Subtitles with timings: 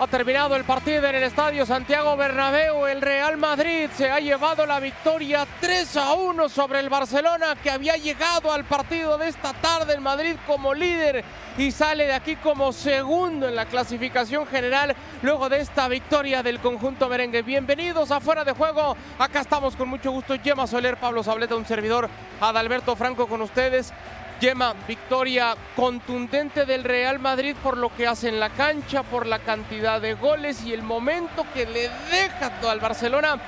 [0.00, 2.86] Ha terminado el partido en el estadio Santiago Bernabéu.
[2.86, 7.70] El Real Madrid se ha llevado la victoria 3 a 1 sobre el Barcelona que
[7.70, 11.22] había llegado al partido de esta tarde en Madrid como líder
[11.58, 16.60] y sale de aquí como segundo en la clasificación general luego de esta victoria del
[16.60, 17.42] conjunto merengue.
[17.42, 18.96] Bienvenidos a Fuera de Juego.
[19.18, 20.34] Acá estamos con mucho gusto.
[20.42, 22.08] Gemma Soler, Pablo Sableta, un servidor,
[22.40, 23.92] Adalberto Franco con ustedes.
[24.40, 29.40] Gemma, victoria contundente del Real Madrid por lo que hace en la cancha, por la
[29.40, 33.38] cantidad de goles y el momento que le deja al Barcelona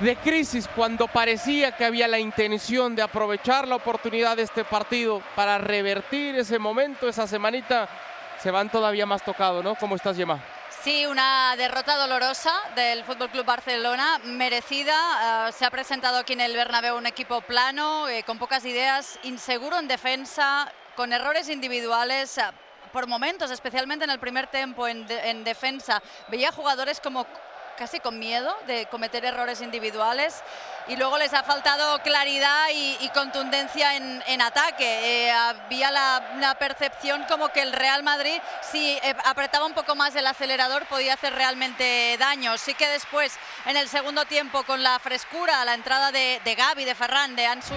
[0.00, 5.22] de crisis cuando parecía que había la intención de aprovechar la oportunidad de este partido
[5.34, 7.88] para revertir ese momento, esa semanita,
[8.38, 9.76] se van todavía más tocados, ¿no?
[9.76, 10.38] ¿Cómo estás, Gemma?
[10.88, 15.46] Sí, una derrota dolorosa del Fútbol Club Barcelona, merecida.
[15.46, 19.18] Uh, se ha presentado aquí en el Bernabéu un equipo plano, eh, con pocas ideas,
[19.22, 22.38] inseguro en defensa, con errores individuales.
[22.38, 27.26] Uh, por momentos, especialmente en el primer tiempo en, en defensa, veía jugadores como
[27.78, 30.42] casi con miedo de cometer errores individuales
[30.88, 35.26] y luego les ha faltado claridad y, contundencia en, ataque.
[35.26, 39.94] Eh, había la, la, percepción como que el Real Madrid, si eh, apretaba un poco
[39.94, 42.56] más el acelerador, podía hacer realmente daño.
[42.58, 46.84] Sí que después, en el segundo tiempo, con la frescura, la entrada de, de Gaby,
[46.84, 47.74] de Ferran, de Ansu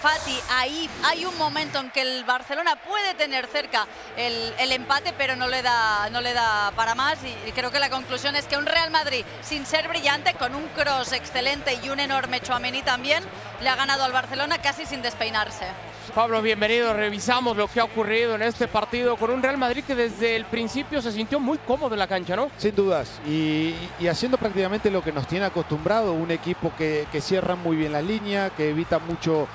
[0.00, 5.12] Fati, ahí hay un momento en que el Barcelona puede tener cerca el, el empate,
[5.18, 7.18] pero no le, da, no le da para más.
[7.22, 10.66] Y, creo que la conclusión es que un Real Madrid sin ser brillante, con un
[10.68, 13.22] cross excelente y un enorme Chouameni también,
[13.60, 15.66] le ha ganado al Barcelona casi sin despeinarse.
[16.14, 16.94] Pablo, bienvenido.
[16.94, 20.46] Revisamos lo que ha ocurrido en este partido con un Real Madrid que desde el
[20.46, 22.50] principio se sintió muy cómodo en la cancha, ¿no?
[22.56, 23.20] Sin dudas.
[23.26, 27.76] Y, y haciendo prácticamente lo que nos tiene acostumbrado, un equipo que, que cierra muy
[27.76, 29.46] bien la línea, que evita mucho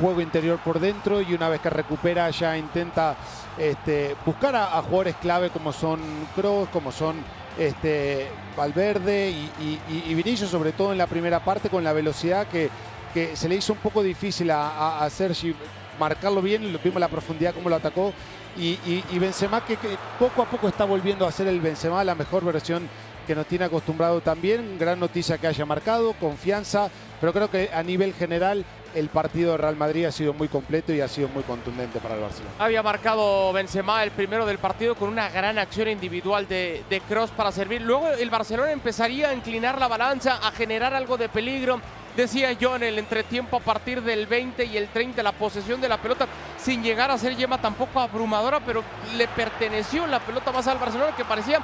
[0.00, 3.16] juego interior por dentro y una vez que recupera ya intenta
[3.58, 6.00] este, buscar a, jugadores clave como son
[6.34, 7.16] Kroos, como son
[7.58, 12.70] este, Valverde y, y, Vinicius, sobre todo en la primera parte con la velocidad que,
[13.12, 15.54] que se le hizo un poco difícil a, a, a Sergi
[15.98, 18.12] marcarlo bien, vimos la profundidad como lo atacó
[18.56, 22.02] y, y, y Benzema que, que, poco a poco está volviendo a ser el Benzema,
[22.04, 22.88] la mejor versión
[23.26, 27.82] que nos tiene acostumbrado también, gran noticia que haya marcado, confianza, pero creo que a
[27.82, 28.64] nivel general
[28.94, 32.14] el partido de Real Madrid ha sido muy completo y ha sido muy contundente para
[32.14, 32.54] el Barcelona.
[32.58, 37.30] Había marcado Benzema el primero del partido con una gran acción individual de, de Cross
[37.30, 37.82] para servir.
[37.82, 41.80] Luego el Barcelona empezaría a inclinar la balanza, a generar algo de peligro.
[42.16, 45.88] Decía yo en el entretiempo a partir del 20 y el 30 la posesión de
[45.88, 46.26] la pelota
[46.58, 48.84] sin llegar a ser yema tampoco abrumadora, pero
[49.16, 51.60] le perteneció la pelota más al Barcelona que parecía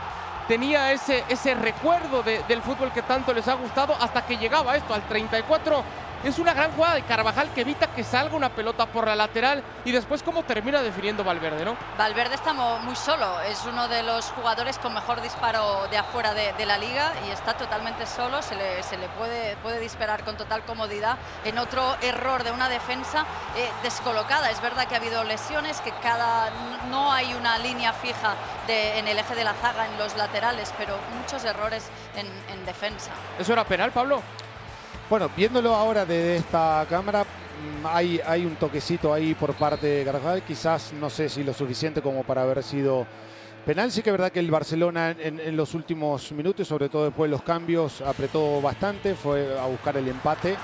[0.49, 4.75] tenía ese, ese recuerdo de, del fútbol que tanto les ha gustado hasta que llegaba
[4.77, 5.85] esto al 34
[6.25, 9.63] es una gran jugada de Carvajal que evita que salga una pelota por la lateral
[9.85, 11.77] y después cómo termina definiendo Valverde, ¿no?
[11.97, 16.53] Valverde está muy solo, es uno de los jugadores con mejor disparo de afuera de,
[16.55, 20.37] de la liga y está totalmente solo, se le, se le puede, puede, disparar con
[20.37, 23.25] total comodidad en otro error de una defensa
[23.57, 24.51] eh, descolocada.
[24.51, 26.51] Es verdad que ha habido lesiones, que cada
[26.91, 28.35] no hay una línea fija
[28.67, 32.67] de, en el eje de la zaga en los laterales, pero muchos errores en, en
[32.67, 33.11] defensa.
[33.39, 34.23] ¿Eso era penal, Pablo?
[35.11, 40.43] Bueno, viéndolo ahora desde esta cámara, mm, hay, un toquecito ahí por parte de Carvajal,
[40.43, 43.07] quizás no sé si lo suficiente como para haber sido
[43.65, 43.91] penal.
[43.91, 47.33] Sí que es verdad que el Barcelona en, los últimos minutos, sobre todo después de
[47.33, 50.57] los cambios, apretó bastante, fue a buscar el empate.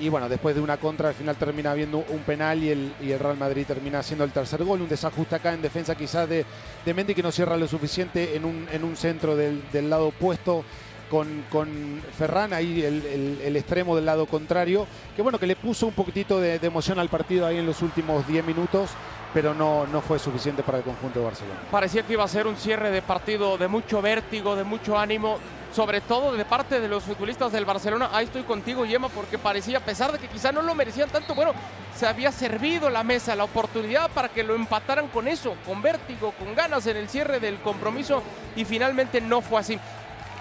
[0.00, 3.36] Y, bueno, después de una contra, al final termina habiendo un penal y el, Real
[3.36, 4.80] Madrid termina haciendo el tercer gol.
[4.80, 6.46] Un desajuste acá en defensa quizás de,
[6.86, 10.64] Mendy que no cierra lo suficiente en un, en un centro del lado opuesto
[11.12, 16.40] con, Ferran, ahí el, extremo del lado contrario, que bueno, que le puso un poquitito
[16.40, 18.90] de, de emoción al partido ahí en los últimos 10 minutos,
[19.34, 21.60] pero no, no fue suficiente para el conjunto de Barcelona.
[21.70, 25.38] Parecía que iba a ser un cierre de partido de mucho vértigo, de mucho ánimo,
[25.74, 28.08] sobre todo de parte de los futbolistas del Barcelona.
[28.12, 31.34] Ahí estoy contigo, Yema, porque parecía, a pesar de que quizá no lo merecían tanto,
[31.34, 31.52] bueno,
[31.94, 36.32] se había servido la mesa, la oportunidad para que lo empataran con eso, con vértigo,
[36.38, 38.22] con ganas en el cierre del compromiso,
[38.56, 39.78] y finalmente no fue así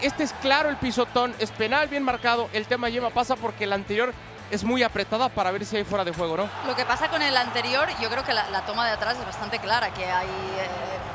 [0.02, 2.50] este es claro el pisotón, es penal bien marcado.
[2.54, 4.14] El tema Yema pasa porque el anterior
[4.52, 6.50] es muy apretada para ver si hay fuera de juego, ¿no?
[6.68, 9.60] Lo que pasa con el anterior, yo creo que la, toma de atrás es bastante
[9.60, 10.68] clara, que ahí eh,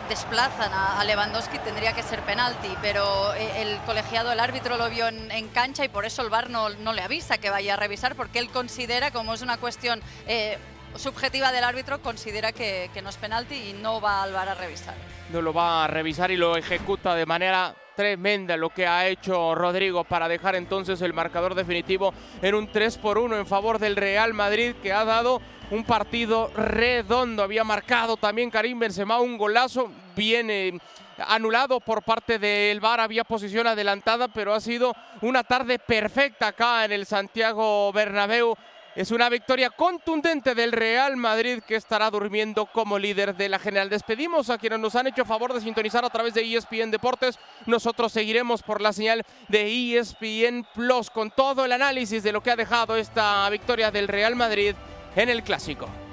[0.08, 5.08] desplazan a, Lewandowski, tendría que ser penalti, pero eh, el colegiado, el árbitro lo vio
[5.08, 8.14] en, cancha y por eso el VAR no, no, le avisa que vaya a revisar,
[8.14, 10.58] porque él considera, como es una cuestión eh,
[10.96, 14.54] subjetiva del árbitro, considera que, que no es penalti y no va al VAR a
[14.54, 14.94] revisar.
[15.30, 19.54] No lo va a revisar y lo ejecuta de manera tremenda lo que ha hecho
[19.54, 22.12] Rodrigo para dejar entonces el marcador definitivo
[22.42, 25.40] en un 3 por 1 en favor del Real Madrid que ha dado
[25.70, 27.42] un partido redondo.
[27.42, 30.78] Había marcado también Karim Benzema un golazo, viene
[31.26, 36.84] anulado por parte del VAR, había posición adelantada, pero ha sido una tarde perfecta acá
[36.84, 38.54] en el Santiago Bernabéu
[38.96, 43.90] es una victoria contundente del Real Madrid que estará durmiendo como líder de la general.
[43.90, 47.38] Despedimos a quienes nos han hecho favor de sintonizar a través de ESPN Deportes.
[47.66, 52.50] Nosotros seguiremos por la señal de ESPN Plus con todo el análisis de lo que
[52.50, 54.74] ha dejado esta victoria del Real Madrid
[55.14, 56.05] en el Clásico.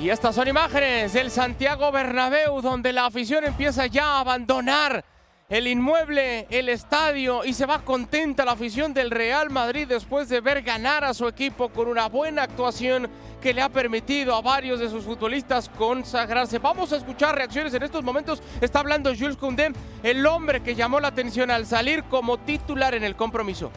[0.00, 5.04] Y estas son imágenes del Santiago Bernabéu, donde la afición empieza ya a abandonar
[5.50, 10.40] el inmueble, el estadio, y se va contenta la afición del Real Madrid después de
[10.40, 13.10] ver ganar a su equipo con una buena actuación
[13.42, 16.58] que le ha permitido a varios de sus futbolistas consagrarse.
[16.58, 18.42] Vamos a escuchar reacciones en estos momentos.
[18.62, 19.70] Está hablando Jules Koundé,
[20.02, 23.70] el hombre que llamó la atención al salir como titular en el compromiso.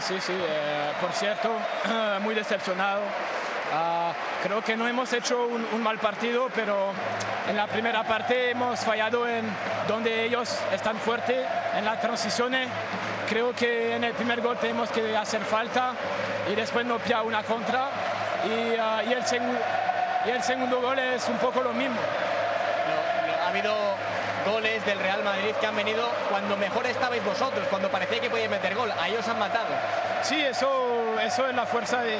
[0.00, 0.32] Sí, sí.
[0.32, 1.50] Eh, por cierto,
[2.20, 3.02] muy decepcionado.
[3.72, 4.12] Ah,
[4.42, 6.92] creo que no hemos hecho un, mal partido, pero
[7.48, 9.44] en la primera parte hemos fallado en
[9.88, 11.44] donde ellos están fuertes,
[11.76, 12.68] en las transiciones.
[13.28, 15.92] Creo que en el primer gol tenemos que hacer falta
[16.50, 17.88] y después no pilla una contra.
[18.44, 19.22] Y, ah, y, el,
[20.26, 21.98] y el segundo gol es un poco lo mismo.
[23.44, 23.87] ha habido
[24.48, 28.50] goles del Real Madrid que han venido cuando mejor estabais vosotros, cuando parecía que podíais
[28.50, 28.90] meter gol.
[28.90, 29.68] A ellos han matado.
[30.22, 32.18] Sí, eso, eso es la fuerza de,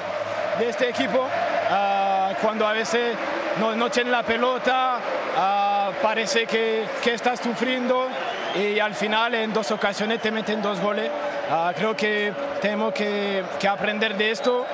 [0.61, 1.27] este equipo.
[1.71, 3.17] Ah, cuando a veces
[3.61, 4.99] no, no tienen la pelota,
[5.37, 8.09] ah, parece que, que, estás sufriendo
[8.55, 11.11] y al final en dos ocasiones te meten dos goles.
[11.51, 14.67] Ah, creo que tenemos que, que aprender de esto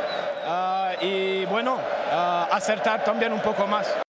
[1.00, 1.78] y bueno,
[2.50, 4.03] acertar también un poco más.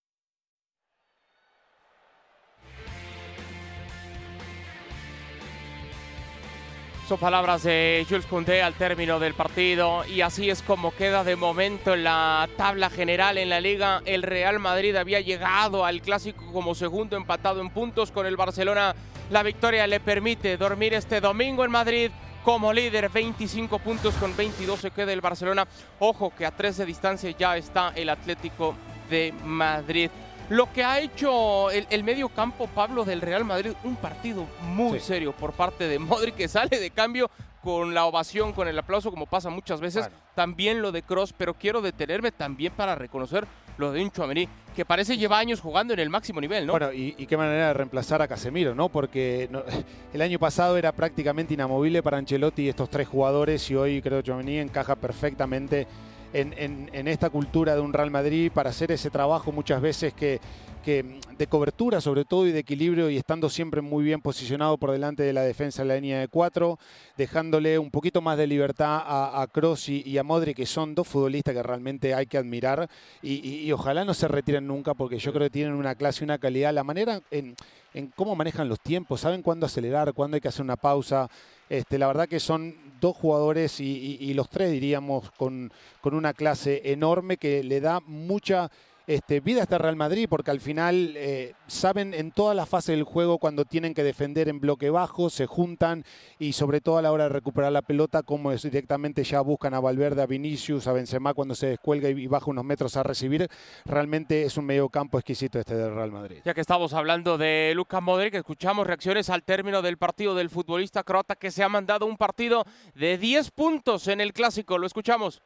[7.07, 11.35] Son palabras de Jules Koundé al término del partido y así es como queda de
[11.35, 14.01] momento en la tabla general en la liga.
[14.05, 18.95] El Real Madrid había llegado al clásico como segundo empatado en puntos con el Barcelona.
[19.29, 22.09] La victoria le permite dormir este domingo en Madrid
[22.43, 25.67] como líder, 25 puntos con 22 se queda el Barcelona.
[25.99, 28.73] Ojo que a 13 de distancia ya está el Atlético
[29.11, 30.09] de Madrid
[30.49, 35.31] lo que ha hecho el, medio campo Pablo del Real Madrid, un partido muy serio
[35.31, 37.29] por parte de Modric que sale de cambio
[37.63, 40.07] con la ovación, con el aplauso, como pasa muchas veces.
[40.35, 43.47] También lo de Cross, pero quiero detenerme también para reconocer
[43.77, 44.25] lo de Incho
[44.75, 46.73] que parece lleva años jugando en el máximo nivel, ¿no?
[46.73, 48.89] Bueno, y, qué manera de reemplazar a Casemiro, ¿no?
[48.89, 49.49] Porque
[50.13, 54.27] el año pasado era prácticamente inamovible para Ancelotti estos tres jugadores y hoy creo que
[54.27, 55.87] Chouameni encaja perfectamente
[56.35, 60.39] en, esta cultura de un Real Madrid para hacer ese trabajo muchas veces que,
[60.85, 65.23] de cobertura sobre todo y de equilibrio y estando siempre muy bien posicionado por delante
[65.23, 66.77] de la defensa en la línea de cuatro,
[67.17, 71.55] dejándole un poquito más de libertad a, Kroos y, a Modri, que son dos futbolistas
[71.55, 72.87] que realmente hay que admirar
[73.23, 76.37] y, ojalá no se retiren nunca porque yo creo que tienen una clase y una
[76.37, 77.55] calidad, la manera en,
[77.95, 81.29] en cómo manejan los tiempos, saben cuándo acelerar, cuándo hay que hacer una pausa.
[81.69, 86.81] Este, la verdad que son dos jugadores y, los tres diríamos con, con una clase
[86.91, 88.71] enorme que le da mucha
[89.07, 93.03] este, vida este Real Madrid, porque al final eh, saben en toda la fase del
[93.03, 96.03] juego cuando tienen que defender en bloque bajo, se juntan
[96.39, 99.73] y sobre todo a la hora de recuperar la pelota, como es, directamente ya buscan
[99.73, 103.47] a Valverde, a Vinicius, a Benzema cuando se descuelga y, baja unos metros a recibir.
[103.85, 106.41] Realmente es un medio campo exquisito este del Real Madrid.
[106.43, 111.03] Ya que estamos hablando de Lucas Modric, escuchamos reacciones al término del partido del futbolista
[111.03, 114.77] croata que se ha mandado un partido de 10 puntos en el clásico.
[114.77, 115.41] Lo escuchamos.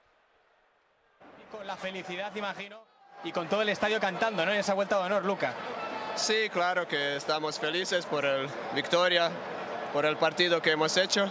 [1.51, 2.88] Con la felicidad, imagino
[3.23, 4.51] y con todo el estadio cantando, ¿no?
[4.51, 5.53] En esa vuelta de honor, Luca.
[6.15, 9.29] Sí, claro que estamos felices por la victoria,
[9.93, 11.29] por el partido que hemos hecho.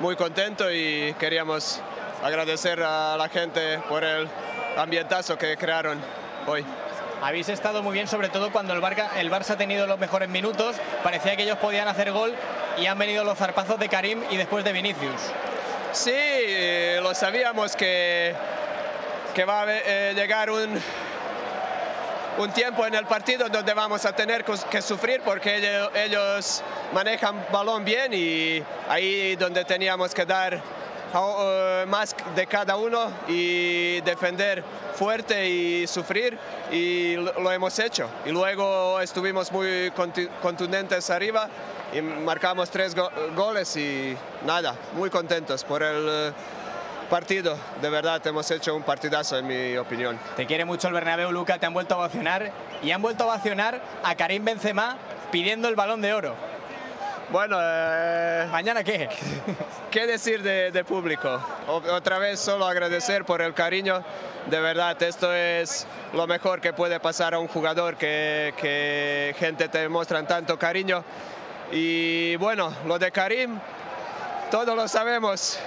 [0.00, 1.80] Muy contento y queríamos
[2.22, 4.28] agradecer a la gente por el
[4.76, 5.98] ambientazo que crearon
[6.46, 6.64] hoy.
[7.22, 10.28] Habéis estado muy bien, sobre todo cuando el Barça, el Barça ha tenido los mejores
[10.28, 10.76] minutos.
[11.02, 12.34] Parecía que ellos podían hacer gol
[12.78, 15.20] y han venido los zarpazos de Karim y después de Vinicius.
[15.92, 16.12] Sí,
[17.00, 18.34] lo sabíamos que
[19.36, 20.80] que va a eh, llegar un,
[22.38, 25.56] un tiempo en el partido donde vamos a tener que sufrir porque
[25.94, 26.62] ellos,
[26.92, 30.60] manejan balón bien y ahí donde teníamos que dar
[31.86, 34.62] más de cada uno y defender
[34.94, 36.38] fuerte y sufrir
[36.70, 38.08] y lo hemos hecho.
[38.26, 39.92] Y luego estuvimos muy
[40.42, 41.48] contundentes arriba
[41.92, 42.94] y marcamos tres
[43.34, 46.34] goles y nada, muy contentos por el
[47.06, 47.56] partido.
[47.80, 50.18] De verdad, hemos hecho un partidazo, en mi opinión.
[50.36, 53.26] Te quiere mucho el Bernabéu, Luca, te han vuelto a ovacionar y han vuelto a
[53.28, 54.96] ovacionar a Karim Benzema
[55.30, 56.34] pidiendo el Balón de Oro.
[57.30, 59.08] Bueno, eh, ¿mañana qué?
[59.90, 61.40] ¿Qué decir de, público?
[61.66, 64.04] otra vez solo agradecer por el cariño.
[64.46, 69.68] De verdad, esto es lo mejor que puede pasar a un jugador, que, que gente
[69.68, 71.02] te muestran tanto cariño.
[71.72, 73.58] Y bueno, lo de Karim,
[74.50, 75.58] todos lo sabemos.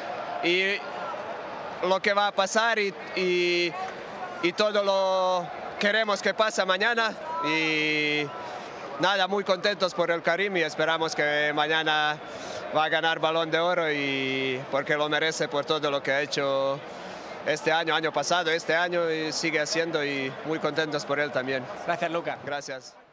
[0.43, 0.77] Y
[1.83, 5.48] lo que va a pasar y, y, todo lo
[5.79, 7.13] queremos que pase mañana.
[7.45, 8.25] Y
[9.00, 12.17] nada, muy contentos por el Karim y esperamos que mañana
[12.75, 16.21] va a ganar balón de oro y porque lo merece por todo lo que ha
[16.21, 16.79] hecho
[17.45, 21.65] este año, año pasado, este año y sigue haciendo y muy contentos por él también.
[21.86, 22.38] Gracias, Luca.
[22.45, 23.09] Gracias.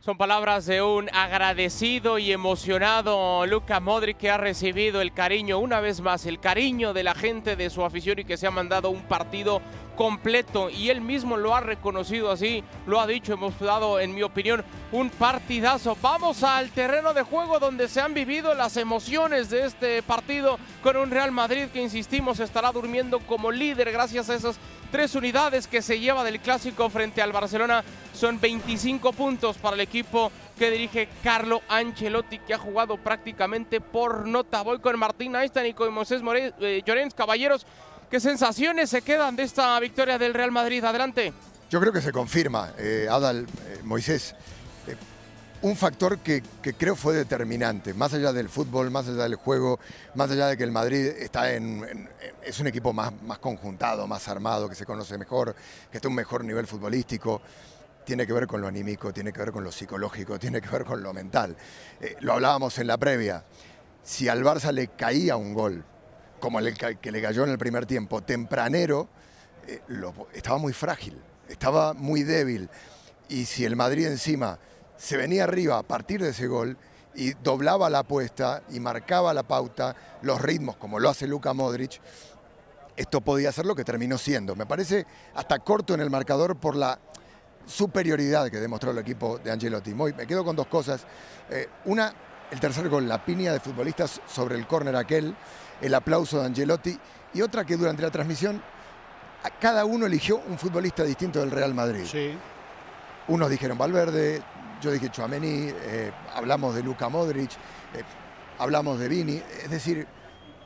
[0.00, 5.80] Son palabras de un agradecido y emocionado Luka Modric que ha recibido el cariño, una
[5.80, 8.90] vez más, el cariño de la gente de su afición y que se ha mandado
[8.90, 9.60] un partido
[9.98, 14.22] completo y él mismo lo ha reconocido así, lo ha dicho, hemos dado en mi
[14.22, 15.96] opinión un partidazo.
[16.00, 20.96] Vamos al terreno de juego donde se han vivido las emociones de este partido con
[20.96, 24.60] un Real Madrid que insistimos estará durmiendo como líder gracias a esas
[24.92, 27.82] tres unidades que se lleva del clásico frente al Barcelona.
[28.14, 34.26] Son 25 puntos para el equipo que dirige Carlo Ancelotti, que ha jugado prácticamente por
[34.26, 34.62] nota.
[34.62, 36.22] Voy con Martín Einstein y con Moisés
[36.60, 37.14] eh, Llorens.
[37.14, 37.66] Caballeros,
[38.10, 40.84] ¿qué sensaciones se quedan de esta victoria del Real Madrid?
[40.84, 41.32] Adelante.
[41.70, 44.34] Yo creo que se confirma, eh, Adal, eh, Moisés
[45.62, 46.42] un factor que,
[46.78, 49.80] creo fue determinante, más allá del fútbol, más allá del juego,
[50.14, 52.08] más allá de que el Madrid está en,
[52.44, 55.54] es un equipo más, más conjuntado, más armado, que se conoce mejor,
[55.90, 57.42] que está un mejor nivel futbolístico,
[58.04, 60.84] tiene que ver con lo anímico, tiene que ver con lo psicológico, tiene que ver
[60.84, 61.56] con lo mental.
[62.00, 63.44] Eh, lo hablábamos en la previa,
[64.02, 65.84] si al Barça le caía un gol,
[66.38, 69.08] como el que le cayó en el primer tiempo, tempranero,
[69.66, 69.80] eh,
[70.32, 72.68] estaba muy frágil, estaba muy débil.
[73.28, 74.58] Y si el Madrid encima
[74.96, 76.76] se venía arriba a partir de ese gol
[77.14, 82.00] y doblaba la apuesta y marcaba la pauta, los ritmos, como lo hace Luka Modric,
[82.96, 84.56] esto podía ser lo que terminó siendo.
[84.56, 86.98] Me parece hasta corto en el marcador por la
[87.66, 89.94] superioridad que demostró el equipo de Angelotti.
[89.94, 91.04] me quedo con dos cosas.
[91.50, 92.12] Eh, una,
[92.50, 95.34] el tercer gol, la piña de futbolistas sobre el córner aquel,
[95.80, 96.98] el aplauso de Angelotti,
[97.34, 98.62] y otra que durante la transmisión
[99.60, 102.04] cada uno eligió un futbolista distinto del Real Madrid.
[102.06, 102.32] Sí.
[103.28, 104.42] Unos dijeron Valverde,
[104.80, 107.50] yo dije Chuamení, eh, hablamos de Luca Modric,
[107.94, 108.02] eh,
[108.58, 110.06] hablamos de Vini, es decir,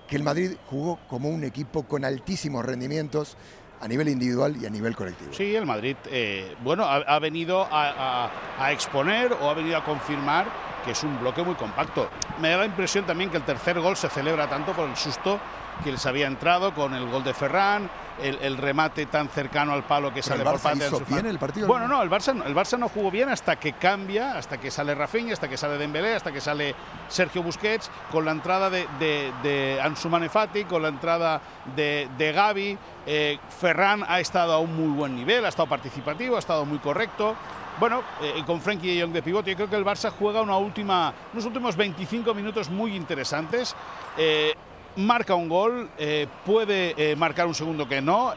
[0.08, 3.36] que el Madrid jugó como un equipo con altísimos rendimientos
[3.80, 5.32] a nivel individual y a nivel colectivo.
[5.32, 8.30] Sí, el Madrid, eh, bueno, ha, venido a,
[8.70, 10.46] exponer o ha venido a confirmar
[10.84, 12.08] que es un bloque muy compacto.
[12.40, 15.38] Me da la impresión también que el tercer gol se celebra tanto por el susto
[15.82, 20.12] que les había entrado con el gol de Ferran, el, remate tan cercano al palo
[20.12, 21.66] que sale por parte de bien el partido?
[21.66, 24.94] Bueno, no, el Barça, el Barça no jugó bien hasta que cambia, hasta que sale
[24.94, 26.74] Rafinha, hasta que sale Dembélé, hasta que sale
[27.08, 31.40] Sergio Busquets, con la entrada de, de, de Ansu Manefati, con la entrada
[31.74, 32.78] de, de Gavi.
[33.06, 36.78] Eh, Ferran ha estado a un muy buen nivel, ha estado participativo, ha estado muy
[36.78, 37.34] correcto.
[37.80, 40.56] Bueno, eh, con Frenkie de Jong de pivote, yo creo que el Barça juega una
[40.56, 43.74] última, unos últimos 25 minutos muy interesantes.
[44.16, 44.54] Eh,
[44.96, 48.34] marca un gol, eh, puede marcar un segundo que no.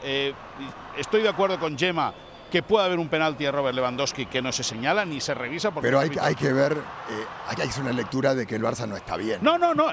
[0.98, 2.14] Estoy de acuerdo con Gemma
[2.56, 5.72] que puede haber un penalti a Robert Lewandowski que no se señala ni se revisa.
[5.72, 6.78] Pero hay, hay, que ver,
[7.50, 9.40] hay que hacer una lectura de que el Barça no está bien.
[9.42, 9.88] No, no, no.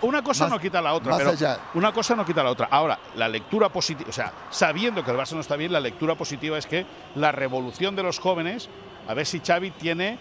[0.00, 1.14] Una, cosa no quita la otra.
[1.18, 1.34] Pero
[1.74, 2.68] Una cosa no quita la otra.
[2.70, 6.14] Ahora, la lectura positiva, o sea, sabiendo que el Barça no está bien, la lectura
[6.14, 8.70] positiva es que la revolución de los jóvenes,
[9.06, 10.18] a ver si Xavi tiene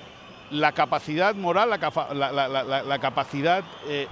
[0.51, 3.63] la capacidad moral, la, la capacidad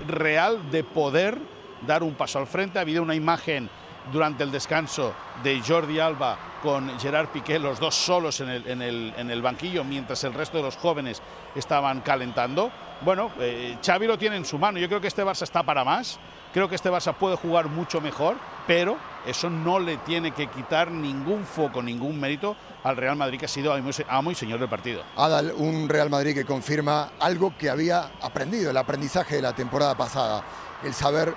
[0.08, 1.38] real de poder
[1.86, 2.80] dar un paso al frente.
[2.80, 3.70] Ha habido una imagen
[4.12, 9.30] durante el descanso de Jordi Alba con Gerard Piqué, los dos solos en el, en
[9.30, 11.22] el, banquillo, mientras el resto de los jóvenes
[11.56, 12.72] estaban calentando.
[13.02, 14.80] Bueno, eh, Xavi lo tiene en su mano.
[14.80, 16.20] Yo creo que este Barça está para más.
[16.54, 18.96] Creo que este Barça puede jugar mucho mejor, pero
[19.26, 23.50] eso no le tiene que quitar ningún foco, ningún mérito al Real Madrid, que ha
[23.50, 23.74] sido
[24.08, 25.04] amo y señor del partido.
[25.18, 29.96] Adal, un Real Madrid que confirma algo que había aprendido, el aprendizaje de la temporada
[29.96, 30.44] pasada,
[30.84, 31.34] el saber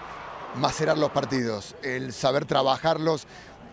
[0.57, 3.27] macerar los partidos, el saber trabajarlos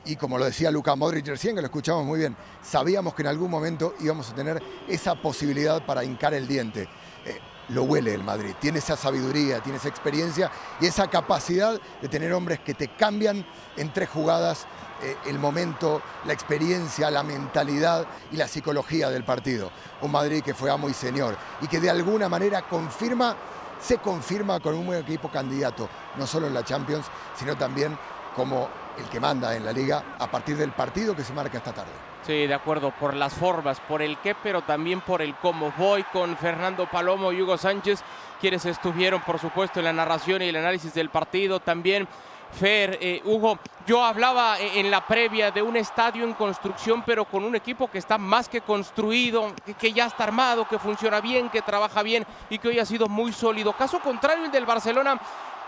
[0.05, 3.29] y como lo decía Luca Modric recién, que lo escuchamos muy bien, sabíamos que en
[3.29, 6.89] algún momento íbamos a tener esa posibilidad para hincar el diente.
[7.25, 12.09] Eh, lo huele el Madrid, tiene esa sabiduría, tiene esa experiencia y esa capacidad de
[12.09, 13.45] tener hombres que te cambian
[13.77, 14.67] en tres jugadas
[15.01, 19.71] eh, el momento, la experiencia, la mentalidad y la psicología del partido.
[20.01, 23.37] Un Madrid que fue amo y señor y que de alguna manera confirma,
[23.83, 27.97] se confirma con un buen equipo candidato, no solo en la Champions, sino también
[28.35, 31.73] como el que manda en la liga a partir del partido que se marca esta
[31.73, 31.91] tarde.
[32.25, 35.73] Sí, de acuerdo, por las formas, por el qué, pero también por el cómo.
[35.77, 38.01] Voy con Fernando Palomo y Hugo Sánchez,
[38.39, 41.59] quienes estuvieron, por supuesto, en la narración y el análisis del partido.
[41.59, 42.07] También
[42.53, 47.25] Fer, eh, Hugo, yo hablaba eh, en la previa de un estadio en construcción, pero
[47.25, 51.49] con un equipo que está más que construido, que, ya está armado, que funciona bien,
[51.49, 53.73] que trabaja bien y que hoy ha sido muy sólido.
[53.73, 55.19] Caso contrario el del Barcelona,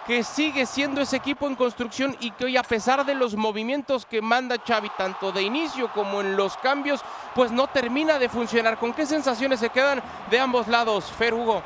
[0.06, 4.06] que sigue siendo ese equipo en construcción y que hoy a pesar de los movimientos
[4.06, 7.02] que manda Xavi tanto de inicio como en los cambios,
[7.34, 8.78] pues no termina de funcionar.
[8.78, 11.64] ¿Con qué sensaciones se quedan de ambos lados, Fer Hugo?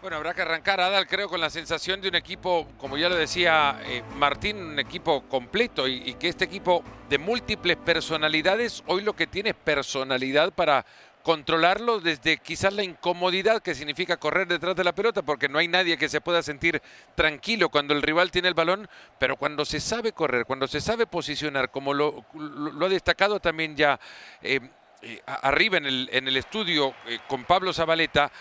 [0.00, 3.16] Bueno, habrá que arrancar, Adal, creo, con la sensación de un equipo, como ya lo
[3.16, 9.14] decía eh, Martín, un equipo completo y, que este equipo de múltiples personalidades, hoy lo
[9.14, 10.86] que tiene es personalidad para
[11.22, 15.68] controlarlo desde quizás la incomodidad que significa correr detrás de la pelota, porque no hay
[15.68, 16.80] nadie que se pueda sentir
[17.14, 18.88] tranquilo cuando el rival tiene el balón,
[19.18, 23.76] pero cuando se sabe correr, cuando se sabe posicionar, como lo, lo, ha destacado también
[23.76, 24.00] ya
[24.40, 24.60] eh,
[25.02, 26.94] eh, arriba en el, estudio
[27.26, 28.32] con Pablo Zabaleta,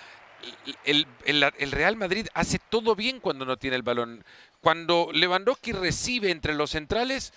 [0.86, 4.24] el, Real Madrid hace todo bien cuando no tiene el balón.
[4.62, 7.34] Cuando Lewandowski recibe entre los centrales,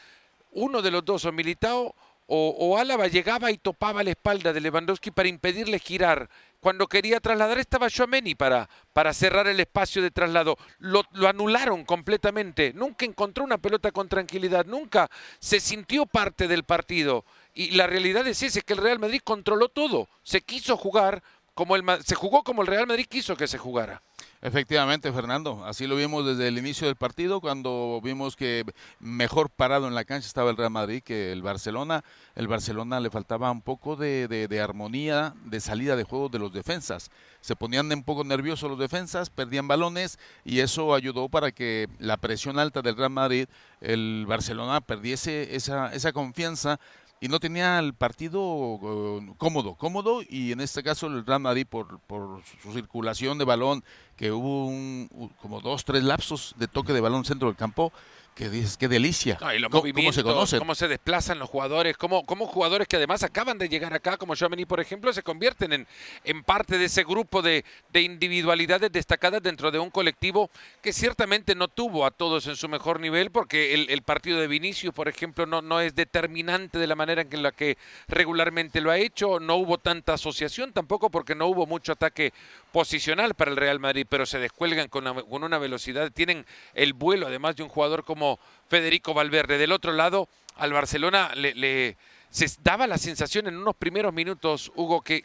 [0.53, 1.95] uno de los dos, o Militao
[2.27, 6.29] o, o Álava, llegaba y topaba la espalda de Lewandowski para impedirle girar.
[6.61, 10.57] Cuando quería trasladar estaba Chouameni para, para cerrar el espacio de traslado.
[10.79, 12.73] Lo, lo, anularon completamente.
[12.73, 14.65] Nunca encontró una pelota con tranquilidad.
[14.65, 17.25] Nunca se sintió parte del partido.
[17.53, 20.09] Y la realidad es ese, que el Real Madrid controló todo.
[20.23, 24.03] Se quiso jugar, como el, se jugó como el Real Madrid quiso que se jugara.
[24.41, 25.65] Efectivamente, Fernando.
[25.65, 28.65] Así lo vimos desde el inicio del partido, cuando vimos que
[28.99, 32.03] mejor parado en la cancha estaba el Real Madrid que el Barcelona.
[32.35, 36.53] El Barcelona le faltaba un poco de, de, armonía, de salida de juego de los
[36.53, 37.11] defensas.
[37.41, 42.17] Se ponían un poco nerviosos los defensas, perdían balones y eso ayudó para que la
[42.17, 43.47] presión alta del Real Madrid,
[43.81, 46.81] el Barcelona perdiese esa, esa confianza
[47.23, 51.65] y no tenía el partido uh, cómodo, cómodo y en este caso el Real Madrid
[51.71, 53.85] por, por su circulación de balón,
[54.17, 55.09] que hubo un,
[55.41, 57.93] como dos, tres lapsos de toque de balón centro del campo,
[58.35, 59.37] que dices, qué delicia.
[59.41, 60.59] No, y los ¿Cómo, ¿Cómo, se conocen?
[60.59, 64.35] Cómo se desplazan los jugadores, cómo, cómo jugadores que además acaban de llegar acá, como
[64.35, 65.87] Giovanni, por ejemplo, se convierten en,
[66.25, 71.55] en parte de ese grupo de, de, individualidades destacadas dentro de un colectivo que ciertamente
[71.55, 75.09] no tuvo a todos en su mejor nivel, porque el, el partido de Vinicius, por
[75.09, 77.77] ejemplo, no, no es determinante de la manera en la que
[78.09, 82.33] regularmente lo ha hecho, no hubo tanta asociación tampoco porque no hubo mucho ataque
[82.73, 86.95] posicional para el Real Madrid, pero se descuelgan con una, con una velocidad, tienen el
[86.95, 88.22] vuelo además de un jugador como
[88.69, 89.59] Federico Valverde.
[89.59, 91.97] Del otro lado, al Barcelona le,
[92.31, 95.23] se daba la sensación en unos primeros minutos, Hugo, que,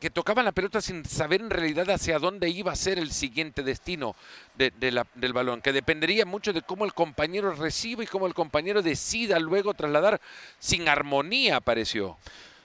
[0.00, 3.62] que tocaban la pelota sin saber en realidad hacia dónde iba a ser el siguiente
[3.62, 4.14] destino
[4.56, 9.38] del balón, que dependería mucho de cómo el compañero recibe y cómo el compañero decida
[9.38, 10.20] luego trasladar
[10.58, 12.16] sin armonía, pareció.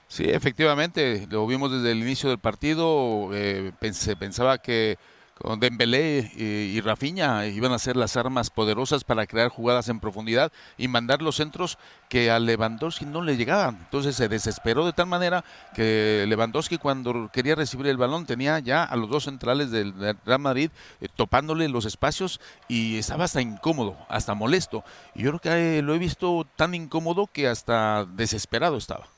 [0.06, 4.98] Sí, efectivamente, lo vimos desde el inicio del partido, eh, pensé, pensaba que
[5.34, 10.00] con Dembélé y, y Rafinha iban a ser las armas poderosas para crear jugadas en
[10.00, 13.76] profundidad y mandar los centros que a Lewandowski no le llegaban.
[13.76, 15.44] Entonces se desesperó de tal manera
[15.74, 19.92] que Lewandowski cuando quería recibir el balón tenía ya a los dos centrales del
[20.24, 20.70] Real Madrid
[21.00, 24.84] eh, topándole los espacios y estaba hasta incómodo, hasta molesto.
[25.14, 29.13] Y yo creo que eh, lo he visto tan incómodo que hasta desesperado estaba.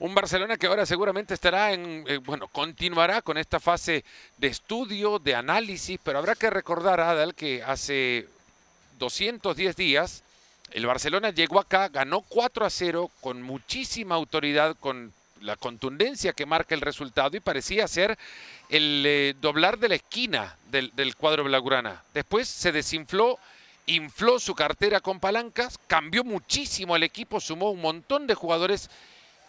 [0.00, 4.04] Un Barcelona que ahora seguramente estará en, eh, bueno, continuará con esta fase
[4.36, 8.28] de estudio, de análisis, pero habrá que recordar, Adal, que hace
[8.98, 10.22] 210 días
[10.70, 16.46] el Barcelona llegó acá, ganó 4 a 0 con muchísima autoridad, con la contundencia que
[16.46, 18.16] marca el resultado y parecía ser
[18.68, 22.04] el eh, doblar de la esquina del, del cuadro blaugrana.
[22.14, 23.38] Después se desinfló
[23.86, 28.90] infló su cartera con palancas, cambió muchísimo el equipo, sumó un montón de jugadores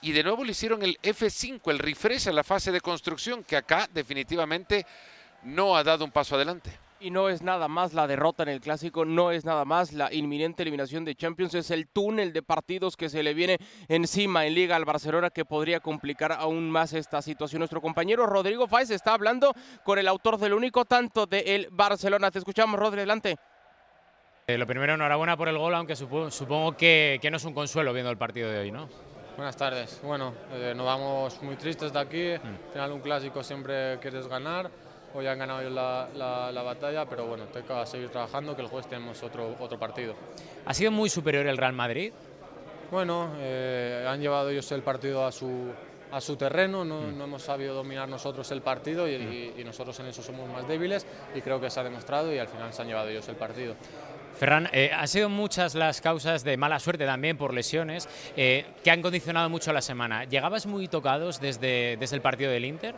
[0.02, 3.58] y de nuevo le hicieron el F5, el refresh en la fase de construcción, que
[3.58, 4.86] acá definitivamente
[5.44, 6.72] no ha dado un paso adelante.
[7.02, 10.14] Y no es nada más la derrota en el clásico, no es nada más la
[10.14, 13.58] inminente eliminación de Champions, es el túnel de partidos que se le viene
[13.88, 17.60] encima en Liga al Barcelona que podría complicar aún más esta situación.
[17.60, 19.54] Nuestro compañero Rodrigo Fáez está hablando
[19.86, 22.32] con el autor del único tanto de el Barcelona.
[22.32, 23.38] Te escuchamos, Rodri, adelante.
[24.48, 28.18] lo primero, enhorabuena por el gol, aunque supongo, que, no es un consuelo viendo el
[28.18, 28.90] partido de hoy, ¿no?
[29.36, 30.00] Buenas tardes.
[30.04, 30.34] Bueno,
[30.76, 32.34] nos vamos muy tristes de aquí.
[32.38, 32.48] Mm.
[32.48, 34.70] Al final, un clásico siempre quieres ganar
[35.14, 39.22] Hoy han ganado la, la, batalla, pero bueno, toca seguir trabajando, que el jueves tenemos
[39.24, 40.14] otro, otro partido.
[40.66, 42.14] ¿Ha sido muy superior el Real Madrid?
[42.92, 45.72] Bueno, eh, han llevado ellos el partido a su,
[46.12, 47.18] a su terreno, no, mm.
[47.18, 51.08] no, hemos sabido dominar nosotros el partido y, y, nosotros en eso somos más débiles
[51.34, 53.76] y creo que se ha demostrado y al final se han llevado ellos el partido.
[54.40, 58.90] Ferran, eh, han sido muchas las causas de mala suerte también por lesiones eh, que
[58.90, 60.24] han condicionado mucho la semana.
[60.24, 62.96] ¿Llegabas muy tocados desde, desde el partido del Inter?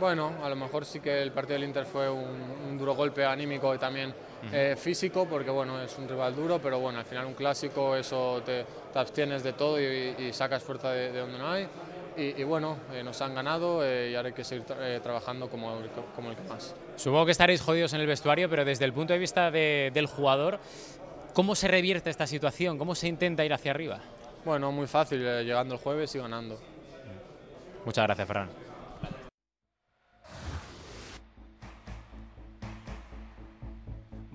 [0.00, 3.74] Bueno, a lo mejor sí que el partido del Inter fue un, duro golpe anímico
[3.74, 4.14] y también
[4.50, 8.42] eh, físico, porque bueno, es un rival duro, pero bueno, al final un clásico, eso
[8.42, 8.64] te,
[8.94, 11.68] abstienes de todo y, sacas fuerza de, donde no hay.
[12.16, 14.64] Y, bueno, eh, nos han ganado eh, y ahora hay que seguir
[15.02, 15.80] trabajando como,
[16.14, 16.74] como el que más.
[16.96, 20.58] Supongo que estaréis jodidos en el vestuario, pero desde el punto de vista del jugador,
[21.34, 22.78] ¿cómo se revierte esta situación?
[22.78, 24.00] ¿Cómo se intenta ir hacia arriba?
[24.44, 26.58] Bueno, muy fácil, llegando el jueves y ganando.
[27.84, 28.65] Muchas gracias, Ferran.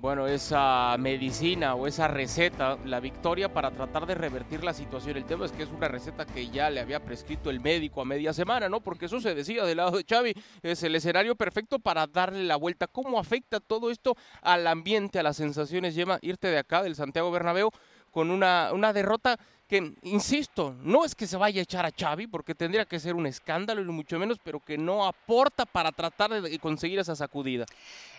[0.02, 5.16] Bueno, esa medicina o esa receta, la victoria para tratar de revertir la situación.
[5.16, 8.04] El tema es que es una receta que ya le había prescrito el médico a
[8.04, 8.80] media semana, ¿no?
[8.80, 12.56] Porque eso se decía del lado de Xavi, es el escenario perfecto para darle la
[12.56, 12.88] vuelta.
[12.88, 15.94] ¿Cómo afecta todo esto al ambiente, a las sensaciones?
[15.94, 17.70] Lleva irte de acá, del Santiago Bernabéu,
[18.10, 19.38] con una, una derrota
[19.72, 23.14] que, insisto, no es que se vaya a echar a Xavi, porque tendría que ser
[23.14, 27.64] un escándalo y mucho menos, pero que no aporta para tratar de conseguir esa sacudida.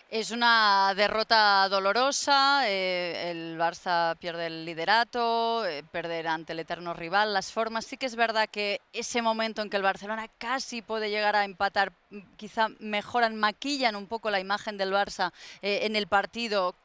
[0.10, 6.94] Es una derrota dolorosa, eh, el Barça pierde el liderato, eh, perder ante el eterno
[6.94, 7.86] rival, las formas.
[7.86, 11.46] Sí que es verdad que ese momento en que el Barcelona casi puede llegar a
[11.46, 11.94] empatar,
[12.36, 16.76] quizá mejoran, maquillan un poco la imagen del Barça eh, en el partido,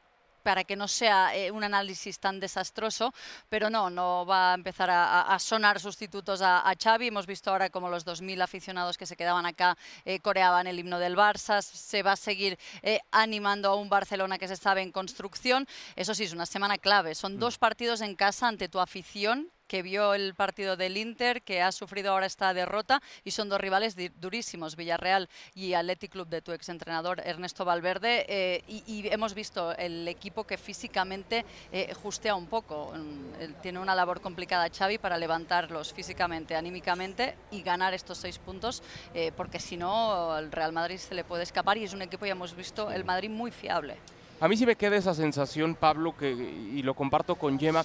[0.49, 3.13] para que no sea eh, un análisis tan desastroso,
[3.51, 7.09] pero no, no va a empezar a, sonar sustitutos a, Xavi.
[7.09, 10.99] Hemos visto ahora como los 2.000 aficionados que se quedaban acá eh, coreaban el himno
[10.99, 11.61] del Barça.
[11.61, 15.69] Se va a seguir eh, animando a un Barcelona que se sabe en construcción.
[15.97, 17.15] Eso sí, es una semana clave.
[17.15, 17.39] Son mm.
[17.39, 21.70] dos partidos en casa ante tu afición que vio el partido del Inter, que ha
[21.70, 26.52] sufrido ahora esta derrota y son dos rivales durísimos, Villarreal y Athletic Club de tu
[26.52, 28.24] exentrenador Ernesto Valverde.
[28.28, 32.92] Eh, y, hemos visto el equipo que físicamente eh, justea un poco.
[32.94, 38.83] Mm, tiene una labor complicada Xavi para levantarlos físicamente, anímicamente y ganar estos seis puntos,
[39.14, 42.24] eh, porque si no, al Real Madrid se le puede escapar y es un equipo,
[42.24, 43.96] ya hemos visto, el Madrid muy fiable.
[44.40, 47.85] A mí sí me queda esa sensación, Pablo, que, y lo comparto con Yema,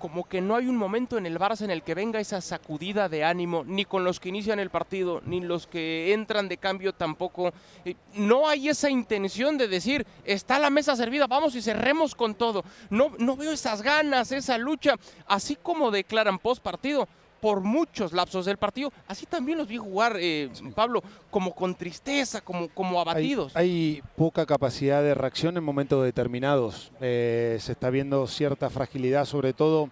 [0.00, 3.08] como que no hay un momento en el Barça en el que venga esa sacudida
[3.08, 6.94] de ánimo, ni con los que inician el partido, ni los que entran de cambio
[6.94, 7.52] tampoco.
[7.84, 12.34] Eh, no hay esa intención de decir, está la mesa servida, vamos y cerremos con
[12.34, 12.64] todo.
[12.88, 17.06] No, no veo esas ganas, esa lucha, así como declaran post partido
[17.40, 18.92] por muchos lapsos del partido.
[19.08, 23.56] Así también los vi jugar, eh, Pablo, como con tristeza, como, como abatidos.
[23.56, 26.92] Hay, poca capacidad de reacción en momentos determinados.
[27.00, 29.90] Eh, se está viendo cierta fragilidad, sobre todo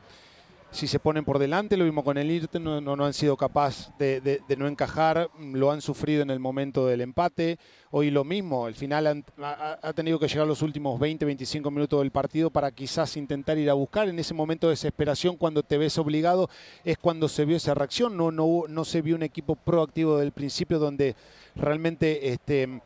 [0.71, 4.43] si se ponen por delante, lo mismo con el IRTE, no, han sido capaces de,
[4.59, 7.59] no encajar, lo han sufrido en el momento del empate.
[7.91, 12.11] Hoy lo mismo, al final ha, tenido que llegar los últimos 20, 25 minutos del
[12.11, 14.09] partido para quizás intentar ir a buscar.
[14.09, 16.51] En ese momento de desesperación, cuando te ves obligado,
[16.85, 18.17] es cuando se vio esa reacción.
[18.17, 21.17] No, no, no se vio un equipo proactivo del principio donde
[21.57, 22.83] realmente este,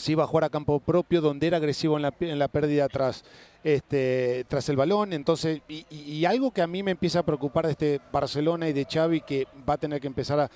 [0.00, 2.88] se iba a jugar a campo propio, donde era agresivo en la, en la pérdida
[2.88, 3.24] tras,
[3.62, 5.12] este, tras el balón.
[5.12, 8.86] Entonces, y, algo que a mí me empieza a preocupar de este Barcelona y de
[8.90, 10.50] Xavi, que va a tener que empezar a,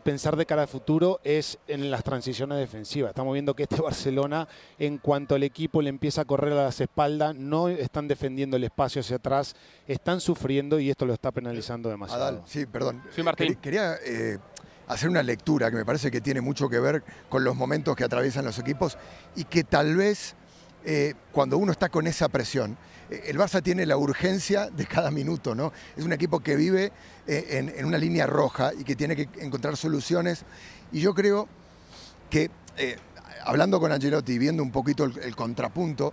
[0.00, 3.10] pensar de cara al futuro, es en las transiciones defensivas.
[3.10, 6.80] Estamos viendo que este Barcelona, en cuanto al equipo le empieza a correr a las
[6.80, 9.54] espaldas, no están defendiendo el espacio hacia atrás,
[9.86, 12.42] están sufriendo y esto lo está penalizando demasiado.
[12.44, 13.02] sí, perdón.
[13.14, 13.54] Sí, Martín.
[13.56, 13.94] Quería...
[14.04, 14.38] Eh,
[14.88, 18.04] hacer una lectura que me parece que tiene mucho que ver con los momentos que
[18.04, 18.98] atraviesan los equipos
[19.36, 20.34] y que tal vez
[20.84, 22.76] eh, cuando uno está con esa presión,
[23.10, 25.72] eh, el Barça tiene la urgencia de cada minuto, ¿no?
[25.96, 26.92] Es un equipo que vive
[27.26, 30.44] eh, en, una línea roja y que tiene que encontrar soluciones.
[30.92, 31.48] Y yo creo
[32.28, 32.50] que,
[33.44, 36.12] hablando con Angelotti y viendo un poquito el contrapunto,